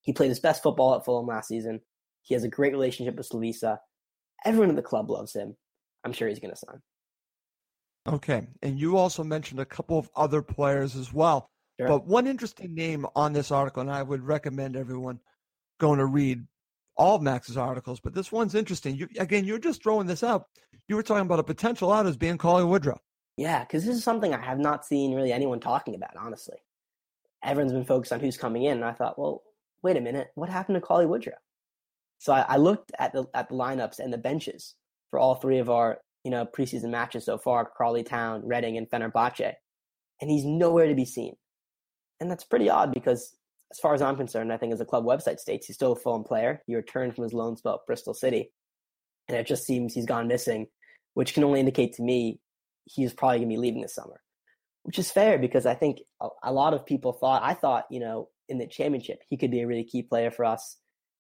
[0.02, 1.82] He played his best football at Fulham last season.
[2.24, 3.78] He has a great relationship with Slavisa.
[4.44, 5.56] Everyone in the club loves him.
[6.04, 6.82] I'm sure he's going to sign.
[8.08, 8.48] Okay.
[8.64, 11.50] And you also mentioned a couple of other players as well.
[11.80, 11.88] Sure.
[11.88, 15.20] But one interesting name on this article, and I would recommend everyone
[15.80, 16.44] going to read
[16.98, 18.96] all of Max's articles, but this one's interesting.
[18.96, 20.48] You, again, you're just throwing this out.
[20.88, 23.00] You were talking about a potential out as being Cauley Woodrow.
[23.38, 26.58] Yeah, because this is something I have not seen really anyone talking about, honestly.
[27.44, 29.44] Everyone's been focused on who's coming in, and I thought, well,
[29.84, 31.36] wait a minute, what happened to Cauley Woodrow?
[32.18, 34.74] So I, I looked at the at the lineups and the benches
[35.12, 38.90] for all three of our you know preseason matches so far: Crawley Town, Reading, and
[38.90, 39.54] Fenerbahce,
[40.20, 41.36] and he's nowhere to be seen.
[42.20, 43.36] And that's pretty odd because
[43.72, 45.96] as far as I'm concerned, I think as the club website states, he's still a
[45.96, 46.62] Fulham player.
[46.66, 48.52] He returned from his loan spell at Bristol City,
[49.28, 50.68] and it just seems he's gone missing,
[51.14, 52.40] which can only indicate to me
[52.86, 54.22] he's probably going to be leaving this summer,
[54.84, 56.00] which is fair because I think
[56.44, 59.62] a, lot of people thought, I thought, you know, in the championship, he could be
[59.62, 60.78] a really key player for us.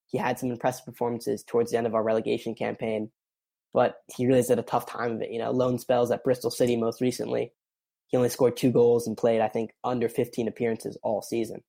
[0.07, 3.11] He had some impressive performances towards the end of our relegation campaign,
[3.73, 5.31] but he really has had a tough time of it.
[5.31, 7.51] You know, loan spells at Bristol City most recently.
[8.07, 11.61] He only scored two goals and played, I think, under 15 appearances all season.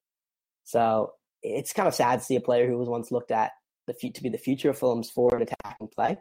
[0.63, 3.51] So it's kind of sad to see a player who was once looked at
[3.87, 6.17] the to be the future of Fulham's forward attacking play.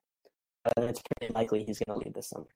[0.65, 2.47] But it's pretty likely he's going to leave this summer.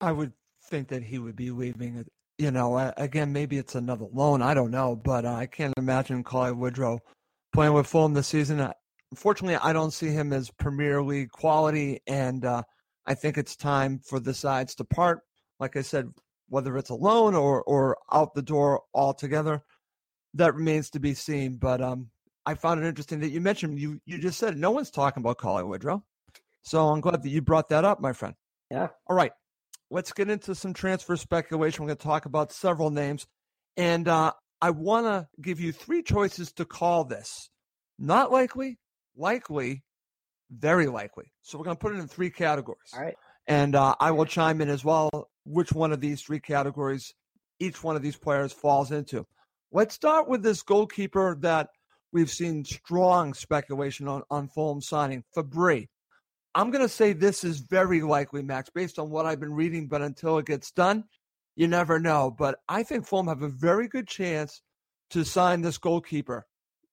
[0.00, 0.32] I would
[0.64, 2.04] think that he would be leaving.
[2.38, 4.42] You know, again, maybe it's another loan.
[4.42, 7.00] I don't know, but I can't imagine Cauley Woodrow
[7.52, 8.70] playing with Fulham this season.
[9.10, 12.62] Unfortunately, I don't see him as Premier League quality, and uh,
[13.06, 15.20] I think it's time for the sides to part.
[15.58, 16.12] Like I said,
[16.48, 19.62] whether it's a loan or or out the door altogether.
[20.34, 21.56] that remains to be seen.
[21.56, 22.10] But um,
[22.46, 25.38] I found it interesting that you mentioned you you just said no one's talking about
[25.38, 26.04] Cauley Woodrow.
[26.62, 28.34] So I'm glad that you brought that up, my friend.
[28.70, 28.88] Yeah.
[29.06, 29.32] All right.
[29.90, 31.82] Let's get into some transfer speculation.
[31.82, 33.26] We're going to talk about several names.
[33.76, 37.48] And uh, I want to give you three choices to call this
[37.98, 38.78] not likely,
[39.16, 39.82] likely,
[40.50, 41.32] very likely.
[41.42, 42.92] So we're going to put it in three categories.
[42.94, 43.14] All right.
[43.46, 45.08] And uh, I will chime in as well
[45.48, 47.14] which one of these three categories
[47.60, 49.26] each one of these players falls into.
[49.72, 51.68] Let's start with this goalkeeper that
[52.12, 55.88] we've seen strong speculation on, on Fulham signing, Fabri.
[56.54, 59.88] I'm going to say this is very likely, Max, based on what I've been reading,
[59.88, 61.04] but until it gets done,
[61.56, 62.34] you never know.
[62.36, 64.62] But I think Fulham have a very good chance
[65.10, 66.46] to sign this goalkeeper.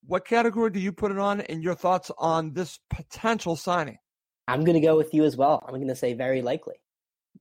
[0.05, 3.97] What category do you put it on, and your thoughts on this potential signing?
[4.47, 5.63] I'm going to go with you as well.
[5.67, 6.75] I'm going to say very likely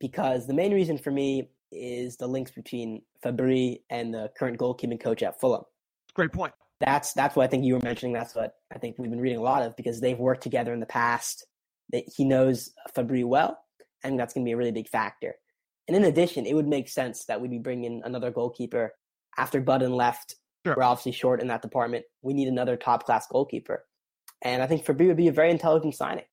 [0.01, 5.01] because the main reason for me is the links between Fabri and the current goalkeeping
[5.01, 5.65] coach at Fulham.
[6.15, 6.53] Great point.
[6.81, 8.13] That's that's what I think you were mentioning.
[8.13, 10.81] That's what I think we've been reading a lot of because they've worked together in
[10.81, 11.47] the past.
[11.93, 13.59] That he knows Fabri well,
[14.03, 15.35] and that's going to be a really big factor.
[15.87, 18.95] And in addition, it would make sense that we'd be bringing another goalkeeper
[19.37, 20.37] after Button left.
[20.65, 20.75] Sure.
[20.77, 22.07] We're obviously short in that department.
[22.23, 23.85] We need another top class goalkeeper,
[24.43, 26.25] and I think Fabri would be a very intelligent signing.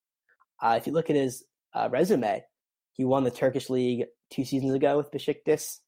[0.60, 1.44] Uh, if you look at his
[1.74, 2.42] uh, resume,
[2.92, 5.78] he won the Turkish league two seasons ago with Besiktas,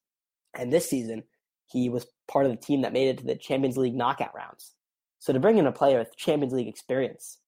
[0.57, 1.23] and this season
[1.67, 4.73] he was part of the team that made it to the Champions League knockout rounds.
[5.19, 7.39] So to bring in a player with Champions League experience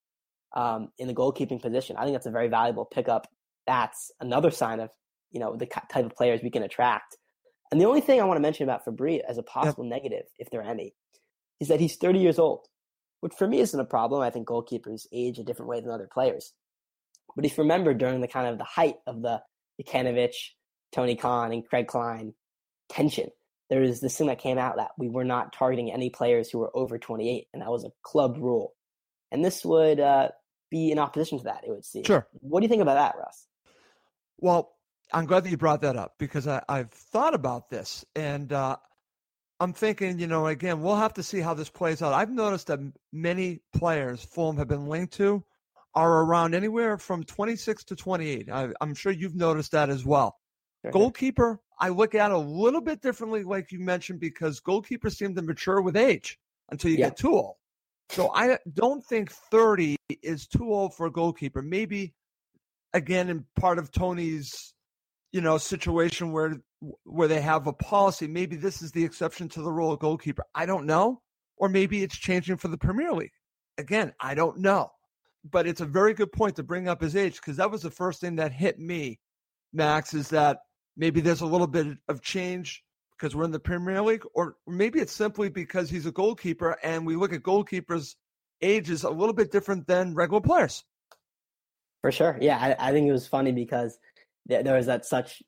[0.55, 3.27] um, in the goalkeeping position, I think that's a very valuable pickup.
[3.67, 4.89] That's another sign of
[5.31, 7.17] you know the type of players we can attract.
[7.71, 9.91] And the only thing I want to mention about Fabri as a possible yep.
[9.91, 10.95] negative, if there are any,
[11.59, 12.65] is that he's 30 years old,
[13.19, 14.21] which for me isn't a problem.
[14.21, 16.53] I think goalkeepers age a different way than other players.
[17.35, 19.41] But if you remember during the kind of the height of the
[19.81, 20.33] Jokanovic,
[20.91, 22.33] Tony Khan, and Craig Kline
[22.89, 23.29] tension,
[23.69, 26.59] there was this thing that came out that we were not targeting any players who
[26.59, 28.73] were over 28, and that was a club rule.
[29.31, 30.29] And this would uh,
[30.71, 32.03] be in opposition to that, it would seem.
[32.03, 32.27] Sure.
[32.39, 33.47] What do you think about that, Russ?
[34.39, 34.73] Well,
[35.13, 38.77] I'm glad that you brought that up because I, have thought about this and uh,
[39.59, 42.13] I'm thinking, you know, again, we'll have to see how this plays out.
[42.13, 42.79] I've noticed that
[43.11, 45.43] many players Fulham have been linked to
[45.97, 48.49] are around anywhere from 26 to 28.
[48.51, 50.37] I, am sure you've noticed that as well.
[50.85, 50.93] Okay.
[50.93, 55.33] Goalkeeper, I look at it a little bit differently, like you mentioned, because goalkeepers seem
[55.33, 56.37] to mature with age
[56.69, 57.05] until you yeah.
[57.05, 57.55] get too old.
[58.09, 61.63] So I don't think 30 is too old for a goalkeeper.
[61.63, 62.13] Maybe,
[62.93, 64.75] again, in part of Tony's,
[65.31, 66.57] you know, situation where
[67.05, 70.43] where they have a policy, maybe this is the exception to the rule of goalkeeper.
[70.53, 71.23] I don't know,
[71.57, 73.31] or maybe it's changing for the Premier League.
[73.79, 74.91] Again, I don't know
[75.43, 77.91] but it's a very good point to bring up his age because that was the
[77.91, 79.19] first thing that hit me,
[79.73, 80.59] Max, is that
[80.95, 84.99] maybe there's a little bit of change because we're in the Premier League, or maybe
[84.99, 88.15] it's simply because he's a goalkeeper and we look at goalkeepers'
[88.61, 90.83] ages a little bit different than regular players.
[92.01, 92.37] For sure.
[92.39, 93.97] Yeah, I, I think it was funny because
[94.45, 95.41] there, there was that such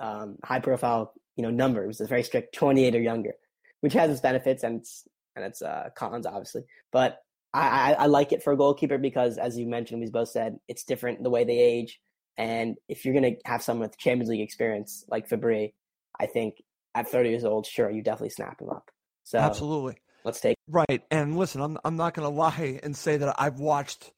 [0.00, 1.82] um, high profile, you know, number.
[1.82, 3.32] It was a very strict 28 or younger,
[3.80, 6.62] which has its benefits and its and its uh, cons, obviously.
[6.92, 7.23] But
[7.54, 10.82] I, I, like it for a goalkeeper because, as you mentioned, we both said it's
[10.82, 12.00] different the way they age.
[12.36, 15.72] And if you're going to have someone with Champions League experience like Fabri,
[16.18, 16.56] I think
[16.96, 18.90] at 30 years old, sure, you definitely snap him up.
[19.22, 21.02] So absolutely, let's take right.
[21.10, 24.12] And listen, I'm I'm not going to lie and say that I've watched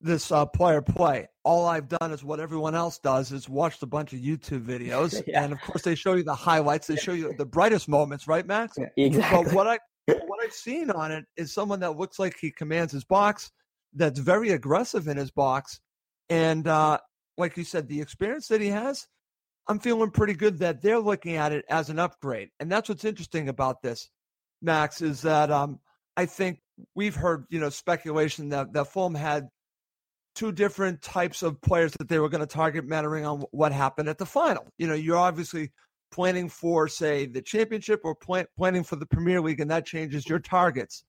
[0.00, 1.28] this uh, player play.
[1.44, 5.22] All I've done is what everyone else does is watched a bunch of YouTube videos,
[5.26, 5.44] yeah.
[5.44, 6.86] and of course they show you the highlights.
[6.86, 8.76] They show you the brightest moments, right, Max?
[8.96, 9.44] Yeah, exactly.
[9.44, 9.78] But what I
[10.26, 13.50] what I've seen on it is someone that looks like he commands his box,
[13.94, 15.80] that's very aggressive in his box,
[16.28, 16.98] and uh,
[17.38, 19.06] like you said, the experience that he has,
[19.68, 23.04] I'm feeling pretty good that they're looking at it as an upgrade, and that's what's
[23.04, 24.10] interesting about this,
[24.60, 25.78] Max, is that um,
[26.16, 26.60] I think
[26.94, 29.48] we've heard you know speculation that that Fulham had
[30.34, 34.08] two different types of players that they were going to target, mattering on what happened
[34.08, 34.66] at the final.
[34.78, 35.70] You know, you're obviously
[36.14, 40.28] planning for, say, the championship or plan- planning for the Premier League, and that changes
[40.28, 41.04] your targets.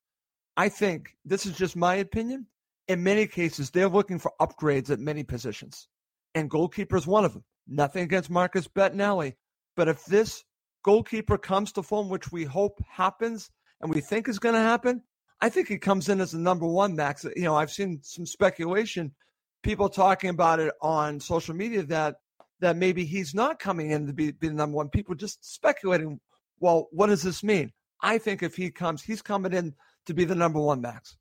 [0.58, 2.48] I think this is just my opinion.
[2.88, 5.88] In many cases, they're looking for upgrades at many positions,
[6.34, 7.44] and goalkeeper is one of them.
[7.68, 9.34] Nothing against Marcus Bettinelli,
[9.76, 10.44] but if this
[10.84, 13.50] goalkeeper comes to form, which we hope happens
[13.82, 15.02] and we think is going to happen,
[15.42, 17.26] I think he comes in as the number one max.
[17.36, 19.14] You know, I've seen some speculation,
[19.62, 22.16] people talking about it on social media that
[22.60, 24.90] that maybe he's not coming in to be, be the number one.
[24.90, 26.20] People just speculating,
[26.60, 27.72] well, what does this mean?
[28.02, 29.74] I think if he comes, he's coming in
[30.06, 31.18] to be the number one max.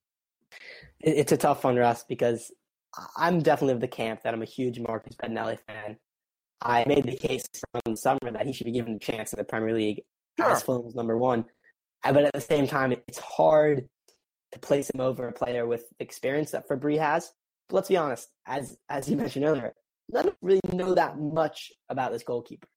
[1.00, 2.52] It's a tough one, Russ, because
[3.16, 5.96] I'm definitely of the camp that I'm a huge Marcus Bettinelli fan.
[6.62, 9.38] I made the case from the summer that he should be given a chance in
[9.38, 10.02] the Premier League
[10.38, 10.50] sure.
[10.50, 11.44] as Fulham's number one.
[12.04, 13.88] Uh, but at the same time, it's hard
[14.52, 17.32] to place him over a player with experience that Fabri has.
[17.68, 19.74] But let's be honest, as as you mentioned earlier,
[20.10, 22.68] none of really know that much about this goalkeeper.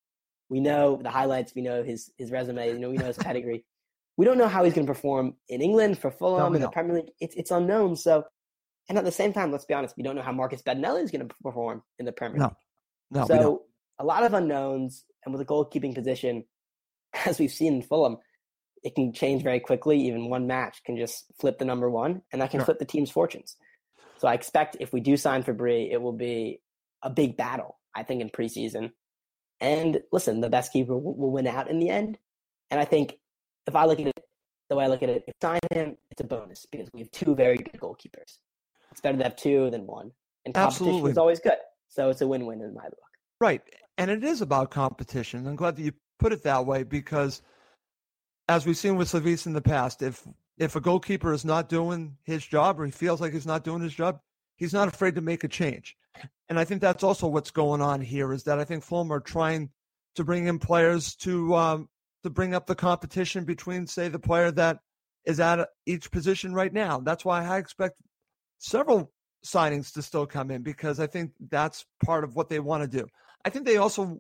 [0.50, 3.66] We know the highlights, we know his his resume, you know, we know his pedigree.
[4.16, 6.96] We don't know how he's going to perform in England for Fulham in the Premier
[6.96, 7.12] League.
[7.20, 7.96] It's it's unknown.
[7.96, 8.24] So,
[8.90, 11.12] and at the same time, let's be honest, we don't know how Marcus Bettinelli is
[11.12, 12.52] going to perform in the Premier League.
[13.12, 13.28] No, no.
[13.28, 13.64] So
[14.00, 16.46] a lot of unknowns, and with a goalkeeping position,
[17.26, 18.18] as we've seen in Fulham,
[18.84, 20.00] it can change very quickly.
[20.08, 23.12] Even one match can just flip the number one, and that can flip the team's
[23.12, 23.58] fortunes.
[24.18, 26.62] So I expect if we do sign Fabri, it will be
[27.04, 27.78] a big battle.
[27.96, 28.92] I think in preseason.
[29.60, 32.20] And listen, the best keeper will, will win out in the end.
[32.70, 33.16] And I think
[33.66, 34.24] if I look at it
[34.70, 37.12] the way I look at it, if sign him, it's a bonus because we have
[37.12, 38.38] two very good goalkeepers.
[38.92, 40.12] It's better to have two than one.
[40.46, 41.12] And competition Absolutely.
[41.12, 41.58] is always good.
[41.88, 43.00] So it's a win win in my book.
[43.40, 43.62] Right.
[43.98, 45.48] And it is about competition.
[45.48, 47.42] I'm glad that you put it that way because
[48.48, 50.28] as we've seen with Slavisa in the past, if
[50.58, 53.82] if a goalkeeper is not doing his job or he feels like he's not doing
[53.82, 54.20] his job,
[54.58, 55.96] he's not afraid to make a change.
[56.50, 59.20] And I think that's also what's going on here is that I think Fulham are
[59.20, 59.70] trying
[60.16, 61.90] to bring in players to um,
[62.24, 64.80] to bring up the competition between, say, the player that
[65.26, 67.00] is at each position right now.
[67.00, 68.02] That's why I expect
[68.58, 69.12] several
[69.46, 72.98] signings to still come in because I think that's part of what they want to
[72.98, 73.08] do.
[73.46, 74.18] I think they also,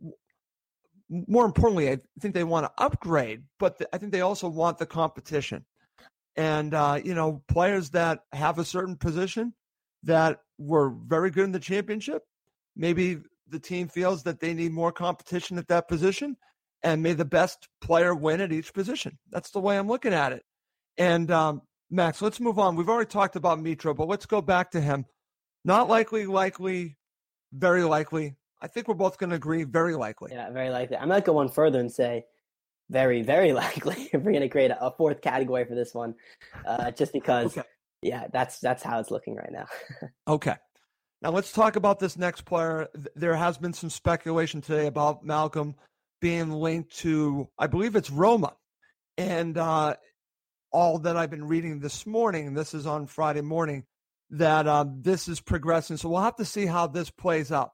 [1.09, 4.85] more importantly, I think they want to upgrade, but I think they also want the
[4.85, 5.65] competition.
[6.35, 9.53] And, uh, you know, players that have a certain position
[10.03, 12.23] that were very good in the championship,
[12.75, 13.19] maybe
[13.49, 16.35] the team feels that they need more competition at that position
[16.83, 19.17] and may the best player win at each position.
[19.31, 20.43] That's the way I'm looking at it.
[20.97, 22.75] And um, Max, let's move on.
[22.75, 25.05] We've already talked about Mitro, but let's go back to him.
[25.63, 26.97] Not likely, likely,
[27.53, 28.35] very likely.
[28.61, 30.31] I think we're both going to agree, very likely.
[30.33, 30.97] Yeah, very likely.
[30.97, 32.25] I might go one further and say
[32.89, 34.09] very, very likely.
[34.13, 36.15] we're going to create a, fourth category for this one,
[36.65, 37.57] uh, just because.
[37.57, 37.67] Okay.
[38.01, 39.65] Yeah, that's that's how it's looking right now.
[40.27, 40.55] okay.
[41.21, 42.87] Now let's talk about this next player.
[43.15, 45.75] There has been some speculation today about Malcolm
[46.21, 48.53] being linked to, I believe it's Roma.
[49.17, 49.95] And uh,
[50.71, 53.85] all that I've been reading this morning, this is on Friday morning,
[54.31, 55.97] that uh, this is progressing.
[55.97, 57.71] So we'll have to see how this plays out.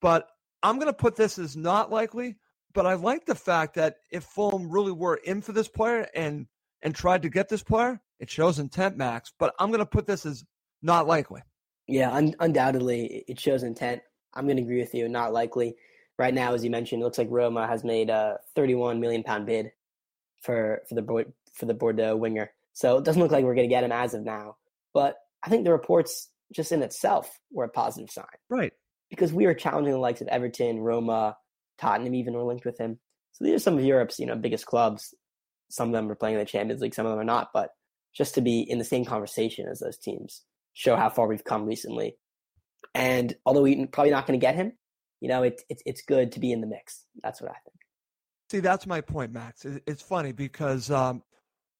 [0.00, 0.28] But
[0.62, 2.36] I'm going to put this as not likely.
[2.74, 6.46] But I like the fact that if Fulham really were in for this player and
[6.84, 9.32] and tried to get this player, it shows intent, Max.
[9.38, 10.44] But I'm going to put this as
[10.82, 11.40] not likely.
[11.88, 14.02] Yeah, un- undoubtedly, it shows intent.
[14.34, 15.08] I'm going to agree with you.
[15.08, 15.76] Not likely
[16.18, 19.46] right now, as you mentioned, it looks like Roma has made a 31 million pound
[19.46, 19.72] bid
[20.40, 21.24] for for the
[21.54, 22.50] for the Bordeaux winger.
[22.72, 24.56] So it doesn't look like we're going to get him as of now.
[24.92, 28.72] But I think the reports just in itself were a positive sign, right?
[29.10, 31.36] Because we are challenging the likes of Everton, Roma,
[31.78, 32.98] Tottenham, even were linked with him.
[33.32, 35.14] So these are some of Europe's you know biggest clubs.
[35.70, 37.50] Some of them are playing in the Champions League, some of them are not.
[37.52, 37.70] But
[38.14, 40.42] just to be in the same conversation as those teams
[40.72, 42.16] show how far we've come recently.
[42.94, 44.72] And although we're probably not going to get him,
[45.20, 47.04] you know, it's it's it's good to be in the mix.
[47.22, 47.76] That's what I think.
[48.50, 49.64] See, that's my point, Max.
[49.64, 51.22] It's funny because um,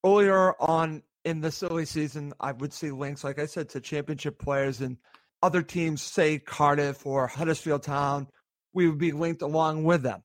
[0.05, 4.39] earlier on in the silly season, I would see links, like I said, to championship
[4.39, 4.97] players and
[5.43, 8.29] other teams, say Cardiff or Huddersfield Town.
[8.73, 10.23] We would be linked along with them.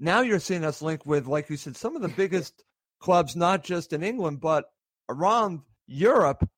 [0.00, 2.64] Now you're seeing us linked with, like you said, some of the biggest
[3.00, 4.66] clubs, not just in England, but
[5.08, 6.48] around Europe,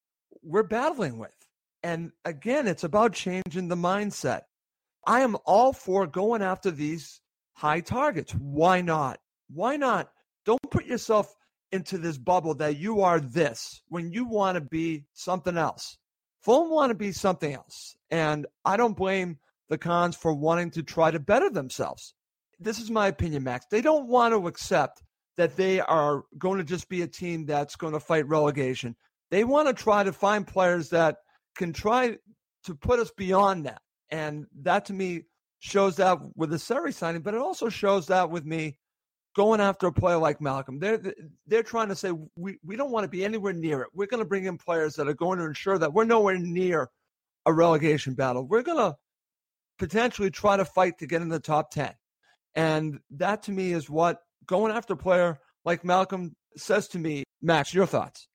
[0.42, 1.34] we're battling with.
[1.82, 4.42] And again, it's about changing the mindset.
[5.06, 7.20] I am all for going after these
[7.54, 8.32] high targets.
[8.32, 9.18] Why not?
[9.48, 10.10] Why not?
[10.44, 11.34] Don't put yourself
[11.72, 15.96] into this bubble that you are this when you want to be something else.
[16.42, 17.96] Fulham want to be something else.
[18.10, 19.38] And I don't blame
[19.68, 22.14] the Khans for wanting to try to better themselves.
[22.58, 23.66] This is my opinion, Max.
[23.70, 25.02] They don't want to accept
[25.40, 28.94] that they are going to just be a team that's going to fight relegation.
[29.30, 31.16] They want to try to find players that
[31.56, 32.18] can try
[32.64, 33.80] to put us beyond that.
[34.10, 35.22] And that to me
[35.60, 38.76] shows that with the Seri signing, but it also shows that with me
[39.34, 40.78] going after a player like Malcolm.
[40.78, 41.00] They're
[41.46, 43.88] they're trying to say we, we don't want to be anywhere near it.
[43.94, 46.90] We're going to bring in players that are going to ensure that we're nowhere near
[47.46, 48.46] a relegation battle.
[48.46, 48.94] We're going to
[49.78, 51.94] potentially try to fight to get in the top 10.
[52.54, 57.24] And that to me is what going after a player like Malcolm says to me.
[57.42, 58.28] Max, your thoughts?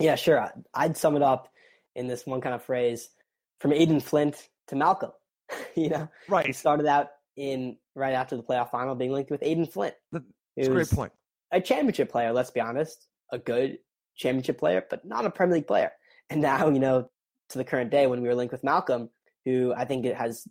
[0.00, 0.50] Yeah, sure.
[0.74, 1.48] I'd sum it up
[1.94, 3.08] in this one kind of phrase
[3.60, 5.12] from Aden Flint to Malcolm.
[5.76, 6.46] you know, right.
[6.46, 9.94] He started out in right after the playoff final being linked with Aden Flint.
[10.10, 11.12] That's a great point.
[11.52, 13.78] A championship player, let's be honest, a good
[14.16, 15.92] championship player, but not a Premier League player.
[16.30, 17.08] And now, you know,
[17.50, 19.10] to the current day when we were linked with Malcolm,
[19.44, 20.46] who I think it has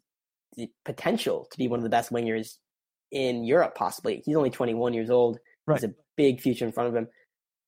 [0.56, 2.56] the potential to be one of the best wingers
[3.12, 4.22] in Europe, possibly.
[4.26, 5.40] He's only 21 years old.
[5.68, 5.80] Right.
[5.80, 7.08] He's a big future in front of him.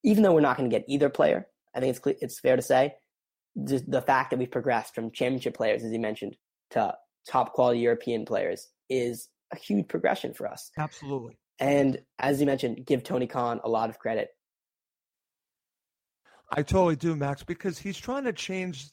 [0.03, 2.61] even though we're not going to get either player, I think it's it's fair to
[2.61, 2.93] say
[3.67, 6.35] just the fact that we've progressed from championship players, as you mentioned,
[6.71, 6.95] to
[7.29, 10.71] top quality European players is a huge progression for us.
[10.77, 11.37] Absolutely.
[11.59, 14.29] And as you mentioned, give Tony Khan a lot of credit.
[16.51, 18.89] I totally do, Max, because he's trying to change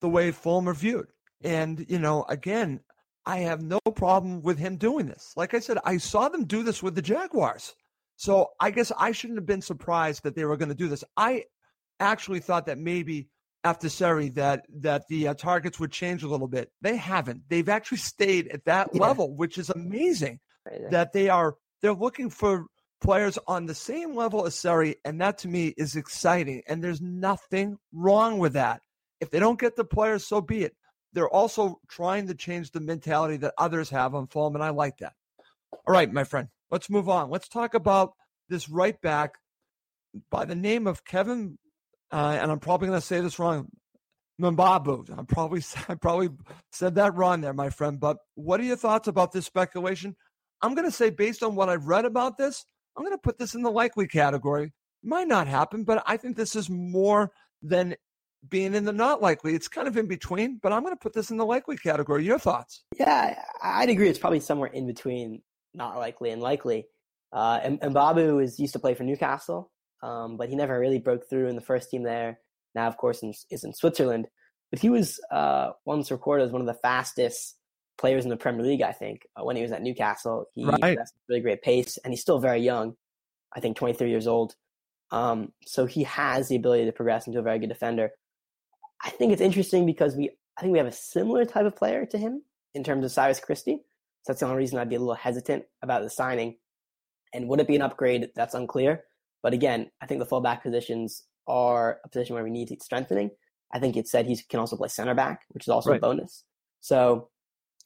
[0.00, 1.08] the way Fulham are viewed.
[1.42, 2.80] And, you know, again,
[3.28, 5.34] I have no problem with him doing this.
[5.36, 7.74] Like I said, I saw them do this with the Jaguars.
[8.16, 11.04] So I guess I shouldn't have been surprised that they were going to do this.
[11.14, 11.44] I
[12.00, 13.28] actually thought that maybe
[13.64, 16.70] after Seri that that the uh, targets would change a little bit.
[16.80, 17.42] They haven't.
[17.50, 19.02] They've actually stayed at that yeah.
[19.02, 20.40] level, which is amazing.
[20.64, 20.90] Right.
[20.90, 22.64] That they are they're looking for
[23.02, 26.62] players on the same level as Seri, and that to me is exciting.
[26.66, 28.80] And there's nothing wrong with that.
[29.20, 30.74] If they don't get the players, so be it.
[31.12, 34.98] They're also trying to change the mentality that others have on Fulham, and I like
[34.98, 35.14] that.
[35.72, 37.30] All right, my friend, let's move on.
[37.30, 38.12] Let's talk about
[38.48, 39.34] this right back
[40.30, 41.58] by the name of Kevin,
[42.12, 43.68] uh, and I'm probably going to say this wrong,
[44.40, 45.16] Mbabu.
[45.16, 46.30] I'm probably I probably
[46.72, 47.98] said that wrong there, my friend.
[47.98, 50.16] But what are your thoughts about this speculation?
[50.60, 52.64] I'm going to say, based on what I've read about this,
[52.96, 54.72] I'm going to put this in the likely category.
[55.02, 57.30] Might not happen, but I think this is more
[57.62, 57.94] than
[58.48, 59.54] being in the not likely.
[59.54, 62.24] It's kind of in between, but I'm going to put this in the likely category.
[62.24, 62.84] Your thoughts?
[62.98, 64.08] Yeah, I'd agree.
[64.08, 65.42] It's probably somewhere in between
[65.74, 66.86] not likely and likely.
[67.32, 69.70] Uh, and, Mbabu is used to play for Newcastle,
[70.02, 72.40] um, but he never really broke through in the first team there.
[72.74, 74.28] Now, of course, in, is in Switzerland.
[74.70, 77.56] But he was uh, once recorded as one of the fastest
[77.96, 80.46] players in the Premier League, I think, uh, when he was at Newcastle.
[80.54, 80.98] He right.
[80.98, 82.94] has really great pace, and he's still very young.
[83.54, 84.54] I think 23 years old.
[85.10, 88.10] Um, so he has the ability to progress into a very good defender.
[89.02, 92.06] I think it's interesting because we, I think we have a similar type of player
[92.06, 92.42] to him
[92.74, 93.82] in terms of Cyrus Christie.
[94.22, 96.56] So that's the only reason I'd be a little hesitant about the signing.
[97.32, 98.30] And would it be an upgrade?
[98.34, 99.04] That's unclear.
[99.42, 103.30] But again, I think the fullback positions are a position where we need strengthening.
[103.72, 105.98] I think it said he can also play center back, which is also right.
[105.98, 106.44] a bonus.
[106.80, 107.28] So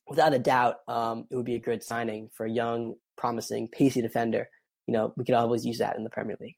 [0.09, 4.01] without a doubt, um, it would be a good signing for a young, promising, pacey
[4.01, 4.49] defender.
[4.87, 6.57] You know, we could always use that in the Premier League.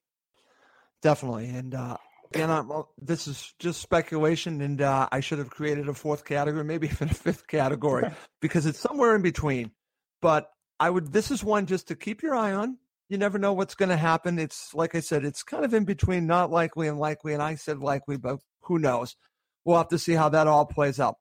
[1.02, 1.96] Definitely, and uh,
[2.35, 6.64] and well, this is just speculation, and uh, I should have created a fourth category,
[6.64, 8.11] maybe even a fifth category,
[8.41, 9.70] because it's somewhere in between.
[10.20, 11.12] But I would.
[11.12, 12.78] This is one just to keep your eye on.
[13.09, 14.39] You never know what's going to happen.
[14.39, 17.35] It's like I said, it's kind of in between, not likely and likely.
[17.35, 19.16] And I said likely, but who knows?
[19.64, 21.16] We'll have to see how that all plays out.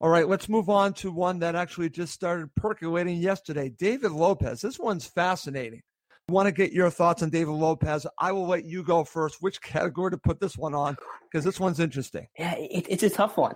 [0.00, 3.68] All right, let's move on to one that actually just started percolating yesterday.
[3.68, 4.60] David Lopez.
[4.60, 5.82] This one's fascinating.
[6.28, 8.06] Want to get your thoughts on David Lopez.
[8.18, 9.40] I will let you go first.
[9.40, 10.96] Which category to put this one on?
[11.24, 12.26] Because this one's interesting.
[12.38, 13.54] Yeah, it, it's a tough one.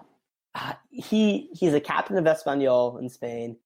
[0.54, 3.56] Uh, he he's a captain of Espanyol in Spain.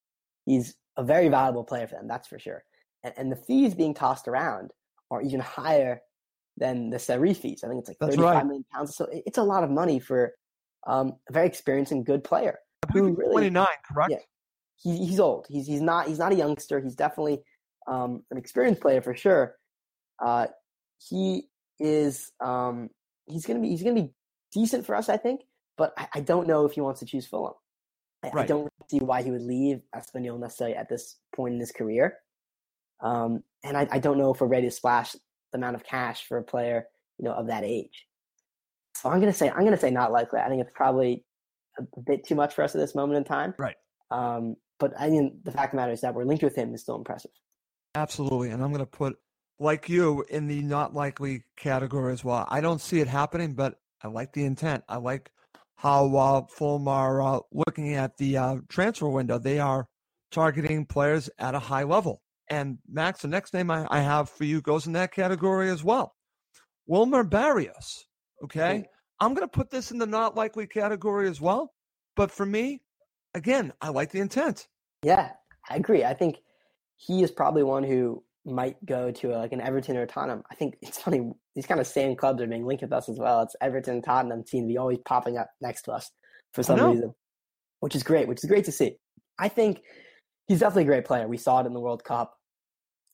[0.45, 2.65] He's a very valuable player for them, that's for sure.
[3.05, 4.73] And, and the fees being tossed around
[5.11, 6.01] are even higher
[6.57, 7.63] than the Seri fees.
[7.65, 8.47] I think it's like that's thirty-five right.
[8.47, 8.97] million pounds.
[8.97, 10.33] So it's a lot of money for
[10.87, 12.59] um, a very experienced and good player
[12.93, 14.11] who really 29, correct?
[14.11, 14.19] Yeah,
[14.77, 15.47] he, he's old.
[15.49, 16.81] He's he's not he's not a youngster.
[16.81, 17.41] He's definitely
[17.87, 19.57] um, an experienced player for sure.
[20.25, 20.47] Uh,
[20.99, 22.89] he is um,
[23.27, 24.13] he's gonna be he's gonna be
[24.53, 25.43] decent for us, I think.
[25.77, 27.55] But I, I don't know if he wants to choose Fulham.
[28.25, 28.45] I, right.
[28.45, 32.17] I, don't see why he would leave Espanyol necessarily at this point in his career.
[33.03, 36.27] Um, and I, I don't know if we're ready to splash the amount of cash
[36.27, 36.87] for a player,
[37.19, 38.07] you know, of that age.
[38.97, 40.41] So I'm gonna say I'm gonna say not likely.
[40.41, 41.25] I think it's probably
[41.79, 43.55] a bit too much for us at this moment in time.
[43.59, 43.77] Right.
[44.11, 46.75] Um, but I mean, the fact of the matter is that we're linked with him
[46.75, 47.31] is still impressive.
[47.97, 48.51] Absolutely.
[48.51, 49.17] And I'm going to put,
[49.59, 52.47] like you, in the not likely category as well.
[52.51, 54.85] I don't see it happening, but I like the intent.
[54.87, 55.31] I like
[55.77, 59.39] how uh, Fulham are uh, looking at the uh, transfer window.
[59.39, 59.89] They are
[60.31, 62.21] targeting players at a high level.
[62.51, 65.83] And Max, the next name I, I have for you goes in that category as
[65.83, 66.15] well.
[66.87, 68.07] Wilmer Barrios.
[68.45, 68.85] Okay.
[69.21, 71.73] I'm going to put this in the not likely category as well.
[72.15, 72.83] But for me,
[73.35, 74.69] again, I like the intent.
[75.03, 75.31] Yeah,
[75.71, 76.05] I agree.
[76.05, 76.37] I think
[76.97, 80.43] he is probably one who might go to a, like an Everton or Tottenham.
[80.51, 83.19] I think it's funny; these kind of same clubs are being linked with us as
[83.19, 83.43] well.
[83.43, 86.11] It's Everton, Tottenham seem to be always popping up next to us
[86.53, 87.15] for some reason,
[87.81, 88.29] which is great.
[88.29, 88.97] Which is great to see.
[89.39, 89.81] I think
[90.47, 91.29] he's definitely a great player.
[91.29, 92.35] We saw it in the World Cup.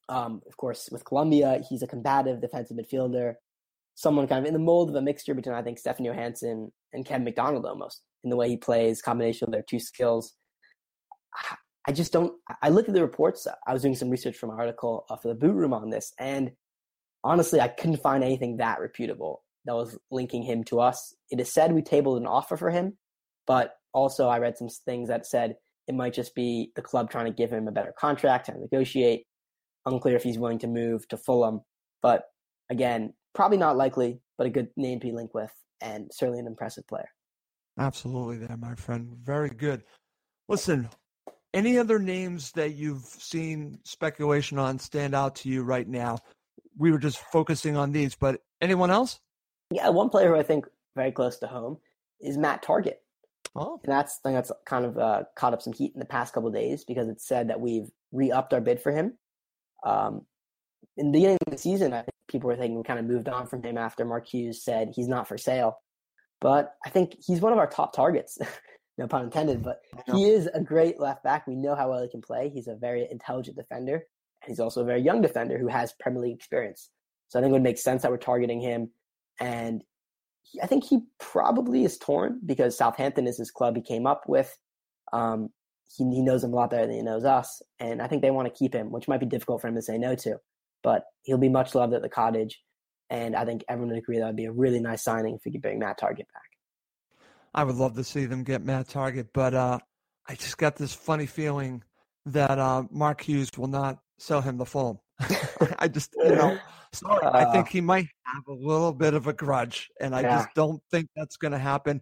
[0.09, 3.35] Um, of course, with Colombia, he's a combative defensive midfielder
[3.95, 7.05] someone kind of in the mold of a mixture between I think Stefan Johansen and
[7.05, 10.35] Ken McDonald almost in the way he plays, combination of their two skills.
[11.87, 12.35] I just don't.
[12.62, 13.47] I looked at the reports.
[13.66, 16.12] I was doing some research from an article uh, for the boot room on this,
[16.18, 16.53] and
[17.24, 21.14] honestly, I couldn't find anything that reputable that was linking him to us.
[21.30, 22.99] It is said we tabled an offer for him,
[23.47, 25.57] but also I read some things that said
[25.89, 29.24] it might just be the club trying to give him a better contract and negotiate.
[29.87, 31.61] Unclear if he's willing to move to Fulham,
[32.03, 32.24] but
[32.70, 36.47] again, probably not likely, but a good name to be linked with, and certainly an
[36.47, 37.09] impressive player.
[37.78, 39.16] Absolutely, there, my friend.
[39.24, 39.83] Very good.
[40.49, 40.89] Listen,
[41.55, 46.19] any other names that you've seen speculation on stand out to you right now?
[46.79, 49.21] We were just focusing on these, but anyone else?
[49.71, 51.79] Yeah, one player who I think very close to home
[52.21, 52.97] is Matt Targett.
[53.55, 56.33] Oh, and that's thing that's kind of uh, caught up some heat in the past
[56.33, 59.19] couple days because it's said that we've re-upped our bid for him.
[59.85, 60.25] Um,
[60.97, 63.29] in the beginning of the season, I think people were thinking we kind of moved
[63.29, 65.79] on from him after Mark Hughes said he's not for sale.
[66.41, 68.39] But I think he's one of our top targets.
[68.99, 69.80] no pun intended, but
[70.12, 71.47] he is a great left back.
[71.47, 72.51] We know how well he can play.
[72.51, 76.22] He's a very intelligent defender, and he's also a very young defender who has Premier
[76.22, 76.90] League experience.
[77.28, 78.90] So I think it would make sense that we're targeting him.
[79.40, 79.82] And
[80.43, 84.24] he, I think he probably is torn because Southampton is his club he came up
[84.28, 84.55] with.
[85.12, 85.49] Um,
[85.97, 88.30] he, he knows him a lot better than he knows us, and I think they
[88.30, 90.36] want to keep him, which might be difficult for him to say no to.
[90.82, 92.61] But he'll be much loved at the cottage,
[93.09, 95.53] and I think everyone would agree that would be a really nice signing if we
[95.53, 96.52] could bring Matt Targett back.
[97.55, 99.79] I would love to see them get Matt Targett, but uh,
[100.27, 101.83] I just got this funny feeling
[102.27, 104.99] that uh, Mark Hughes will not sell him the phone.
[105.79, 106.59] I just, you know,
[106.93, 110.23] sorry, uh, I think he might have a little bit of a grudge, and I
[110.23, 110.37] yeah.
[110.39, 112.01] just don't think that's going to happen.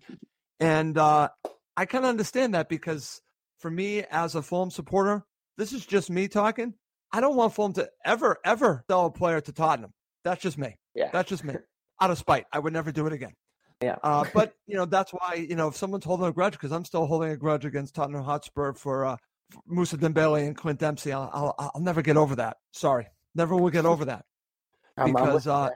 [0.61, 1.31] And uh,
[1.77, 3.21] I kind of understand that because
[3.59, 5.25] for me, as a Fulham supporter,
[5.57, 6.75] this is just me talking.
[7.13, 9.93] I don't want Fulham to ever, ever sell a player to Tottenham.
[10.25, 10.77] That's just me.
[10.95, 11.11] Yeah.
[11.13, 11.55] That's just me.
[12.01, 12.47] Out of spite.
[12.53, 13.35] I would never do it again.
[13.83, 13.97] Yeah.
[14.03, 16.85] uh, but you know that's why you know if someone's holding a grudge because I'm
[16.85, 19.17] still holding a grudge against Tottenham Hotspur for, uh,
[19.51, 21.13] for Moussa Dembele and Clint Dempsey.
[21.13, 22.59] I'll, I'll, I'll never get over that.
[22.73, 24.25] Sorry, never will get over that
[25.05, 25.71] because uh,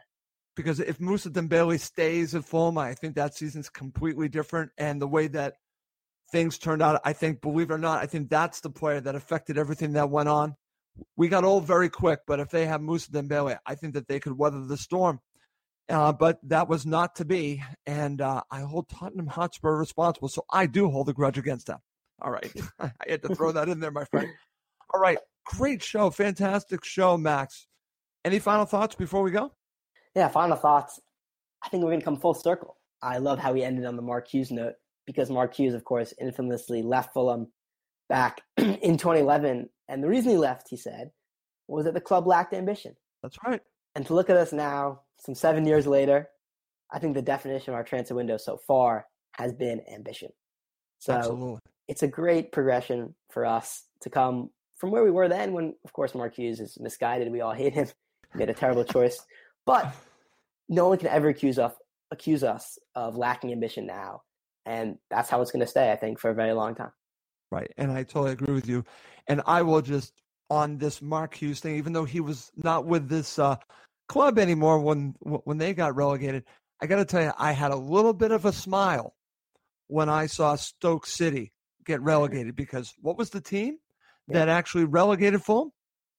[0.56, 4.70] because if Moussa Dembele stays at Fulham, I think that season's completely different.
[4.78, 5.54] And the way that
[6.30, 9.14] things turned out, I think, believe it or not, I think that's the player that
[9.14, 10.54] affected everything that went on.
[11.16, 14.20] We got old very quick, but if they have Moussa Dembele, I think that they
[14.20, 15.20] could weather the storm.
[15.88, 17.62] Uh, but that was not to be.
[17.86, 20.28] And uh, I hold Tottenham Hotspur responsible.
[20.28, 21.78] So I do hold a grudge against them.
[22.22, 22.52] All right.
[22.80, 24.28] I had to throw that in there, my friend.
[24.92, 25.18] All right.
[25.46, 26.10] Great show.
[26.10, 27.66] Fantastic show, Max.
[28.24, 29.52] Any final thoughts before we go?
[30.14, 31.00] Yeah, final thoughts.
[31.62, 32.76] I think we're going to come full circle.
[33.02, 34.74] I love how we ended on the Mark Hughes note
[35.06, 37.48] because Mark Hughes, of course, infamously left Fulham
[38.08, 39.68] back in 2011.
[39.88, 41.10] And the reason he left, he said,
[41.68, 42.96] was that the club lacked ambition.
[43.22, 43.60] That's right.
[43.94, 46.28] And to look at us now, some seven years later,
[46.92, 50.30] I think the definition of our transfer window so far has been ambition.
[50.98, 51.58] So Absolutely.
[51.88, 55.92] it's a great progression for us to come from where we were then when, of
[55.92, 57.30] course, Mark Hughes is misguided.
[57.30, 57.86] We all hate him.
[58.32, 59.20] He made a terrible choice.
[59.66, 59.94] But
[60.68, 61.72] no one can ever accuse us,
[62.10, 64.22] accuse us of lacking ambition now.
[64.66, 66.92] And that's how it's going to stay, I think, for a very long time.
[67.50, 67.70] Right.
[67.76, 68.84] And I totally agree with you.
[69.28, 70.12] And I will just,
[70.50, 73.56] on this Mark Hughes thing, even though he was not with this uh,
[74.08, 76.44] club anymore when when they got relegated.
[76.82, 79.14] I got to tell you, I had a little bit of a smile
[79.86, 81.52] when I saw Stoke City
[81.86, 83.78] get relegated because what was the team
[84.28, 84.38] yeah.
[84.38, 85.70] that actually relegated Fulham?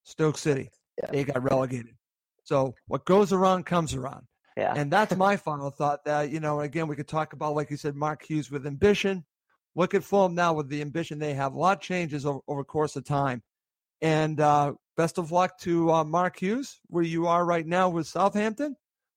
[0.04, 0.70] Stoke City.
[0.98, 1.12] Yeah.
[1.12, 1.96] They got relegated.
[2.44, 4.26] So what goes around comes around.
[4.56, 4.74] Yeah.
[4.76, 6.06] And that's my final thought.
[6.06, 9.26] That you know, again, we could talk about, like you said, Mark Hughes with ambition.
[9.76, 11.54] Look at Fulham now with the ambition they have.
[11.54, 13.44] A lot changes over, over course of time.
[14.02, 18.08] And uh, best of luck to uh, Mark Hughes, where you are right now with
[18.08, 18.76] Southampton.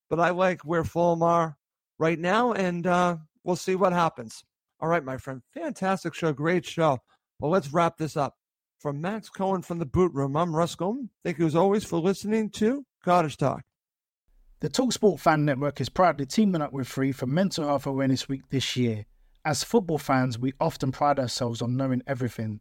[0.09, 1.57] But I like where Fulham are
[1.99, 4.43] right now, and uh, we'll see what happens.
[4.81, 5.43] All right, my friend.
[5.53, 6.33] Fantastic show.
[6.33, 6.99] Great show.
[7.39, 8.37] Well, let's wrap this up.
[8.79, 11.11] From Max Cohen from the Boot Room, I'm Russ Goldman.
[11.25, 13.65] Thank you as always for listening to Cottage Talk.
[14.61, 18.43] The Talksport Fan Network is proudly teaming up with Free for Mental Health Awareness Week
[18.51, 19.07] this year.
[19.45, 22.61] As football fans, we often pride ourselves on knowing everything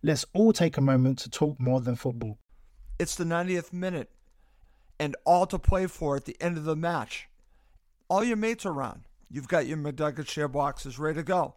[0.00, 2.38] Let's all take a moment to talk more than football.
[3.00, 4.10] It's the 90th minute
[5.00, 7.28] and all to play for at the end of the match.
[8.08, 9.02] All your mates are around.
[9.28, 11.56] You've got your McNugget share boxes ready to go.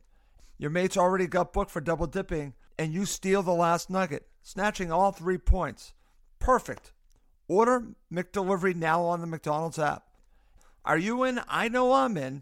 [0.58, 4.92] Your mates already got booked for double dipping, and you steal the last nugget, snatching
[4.92, 5.94] all three points.
[6.40, 6.94] Perfect.
[7.48, 10.04] Order McDelivery now on the McDonald's app.
[10.84, 11.42] Are you in?
[11.48, 12.42] I know I'm in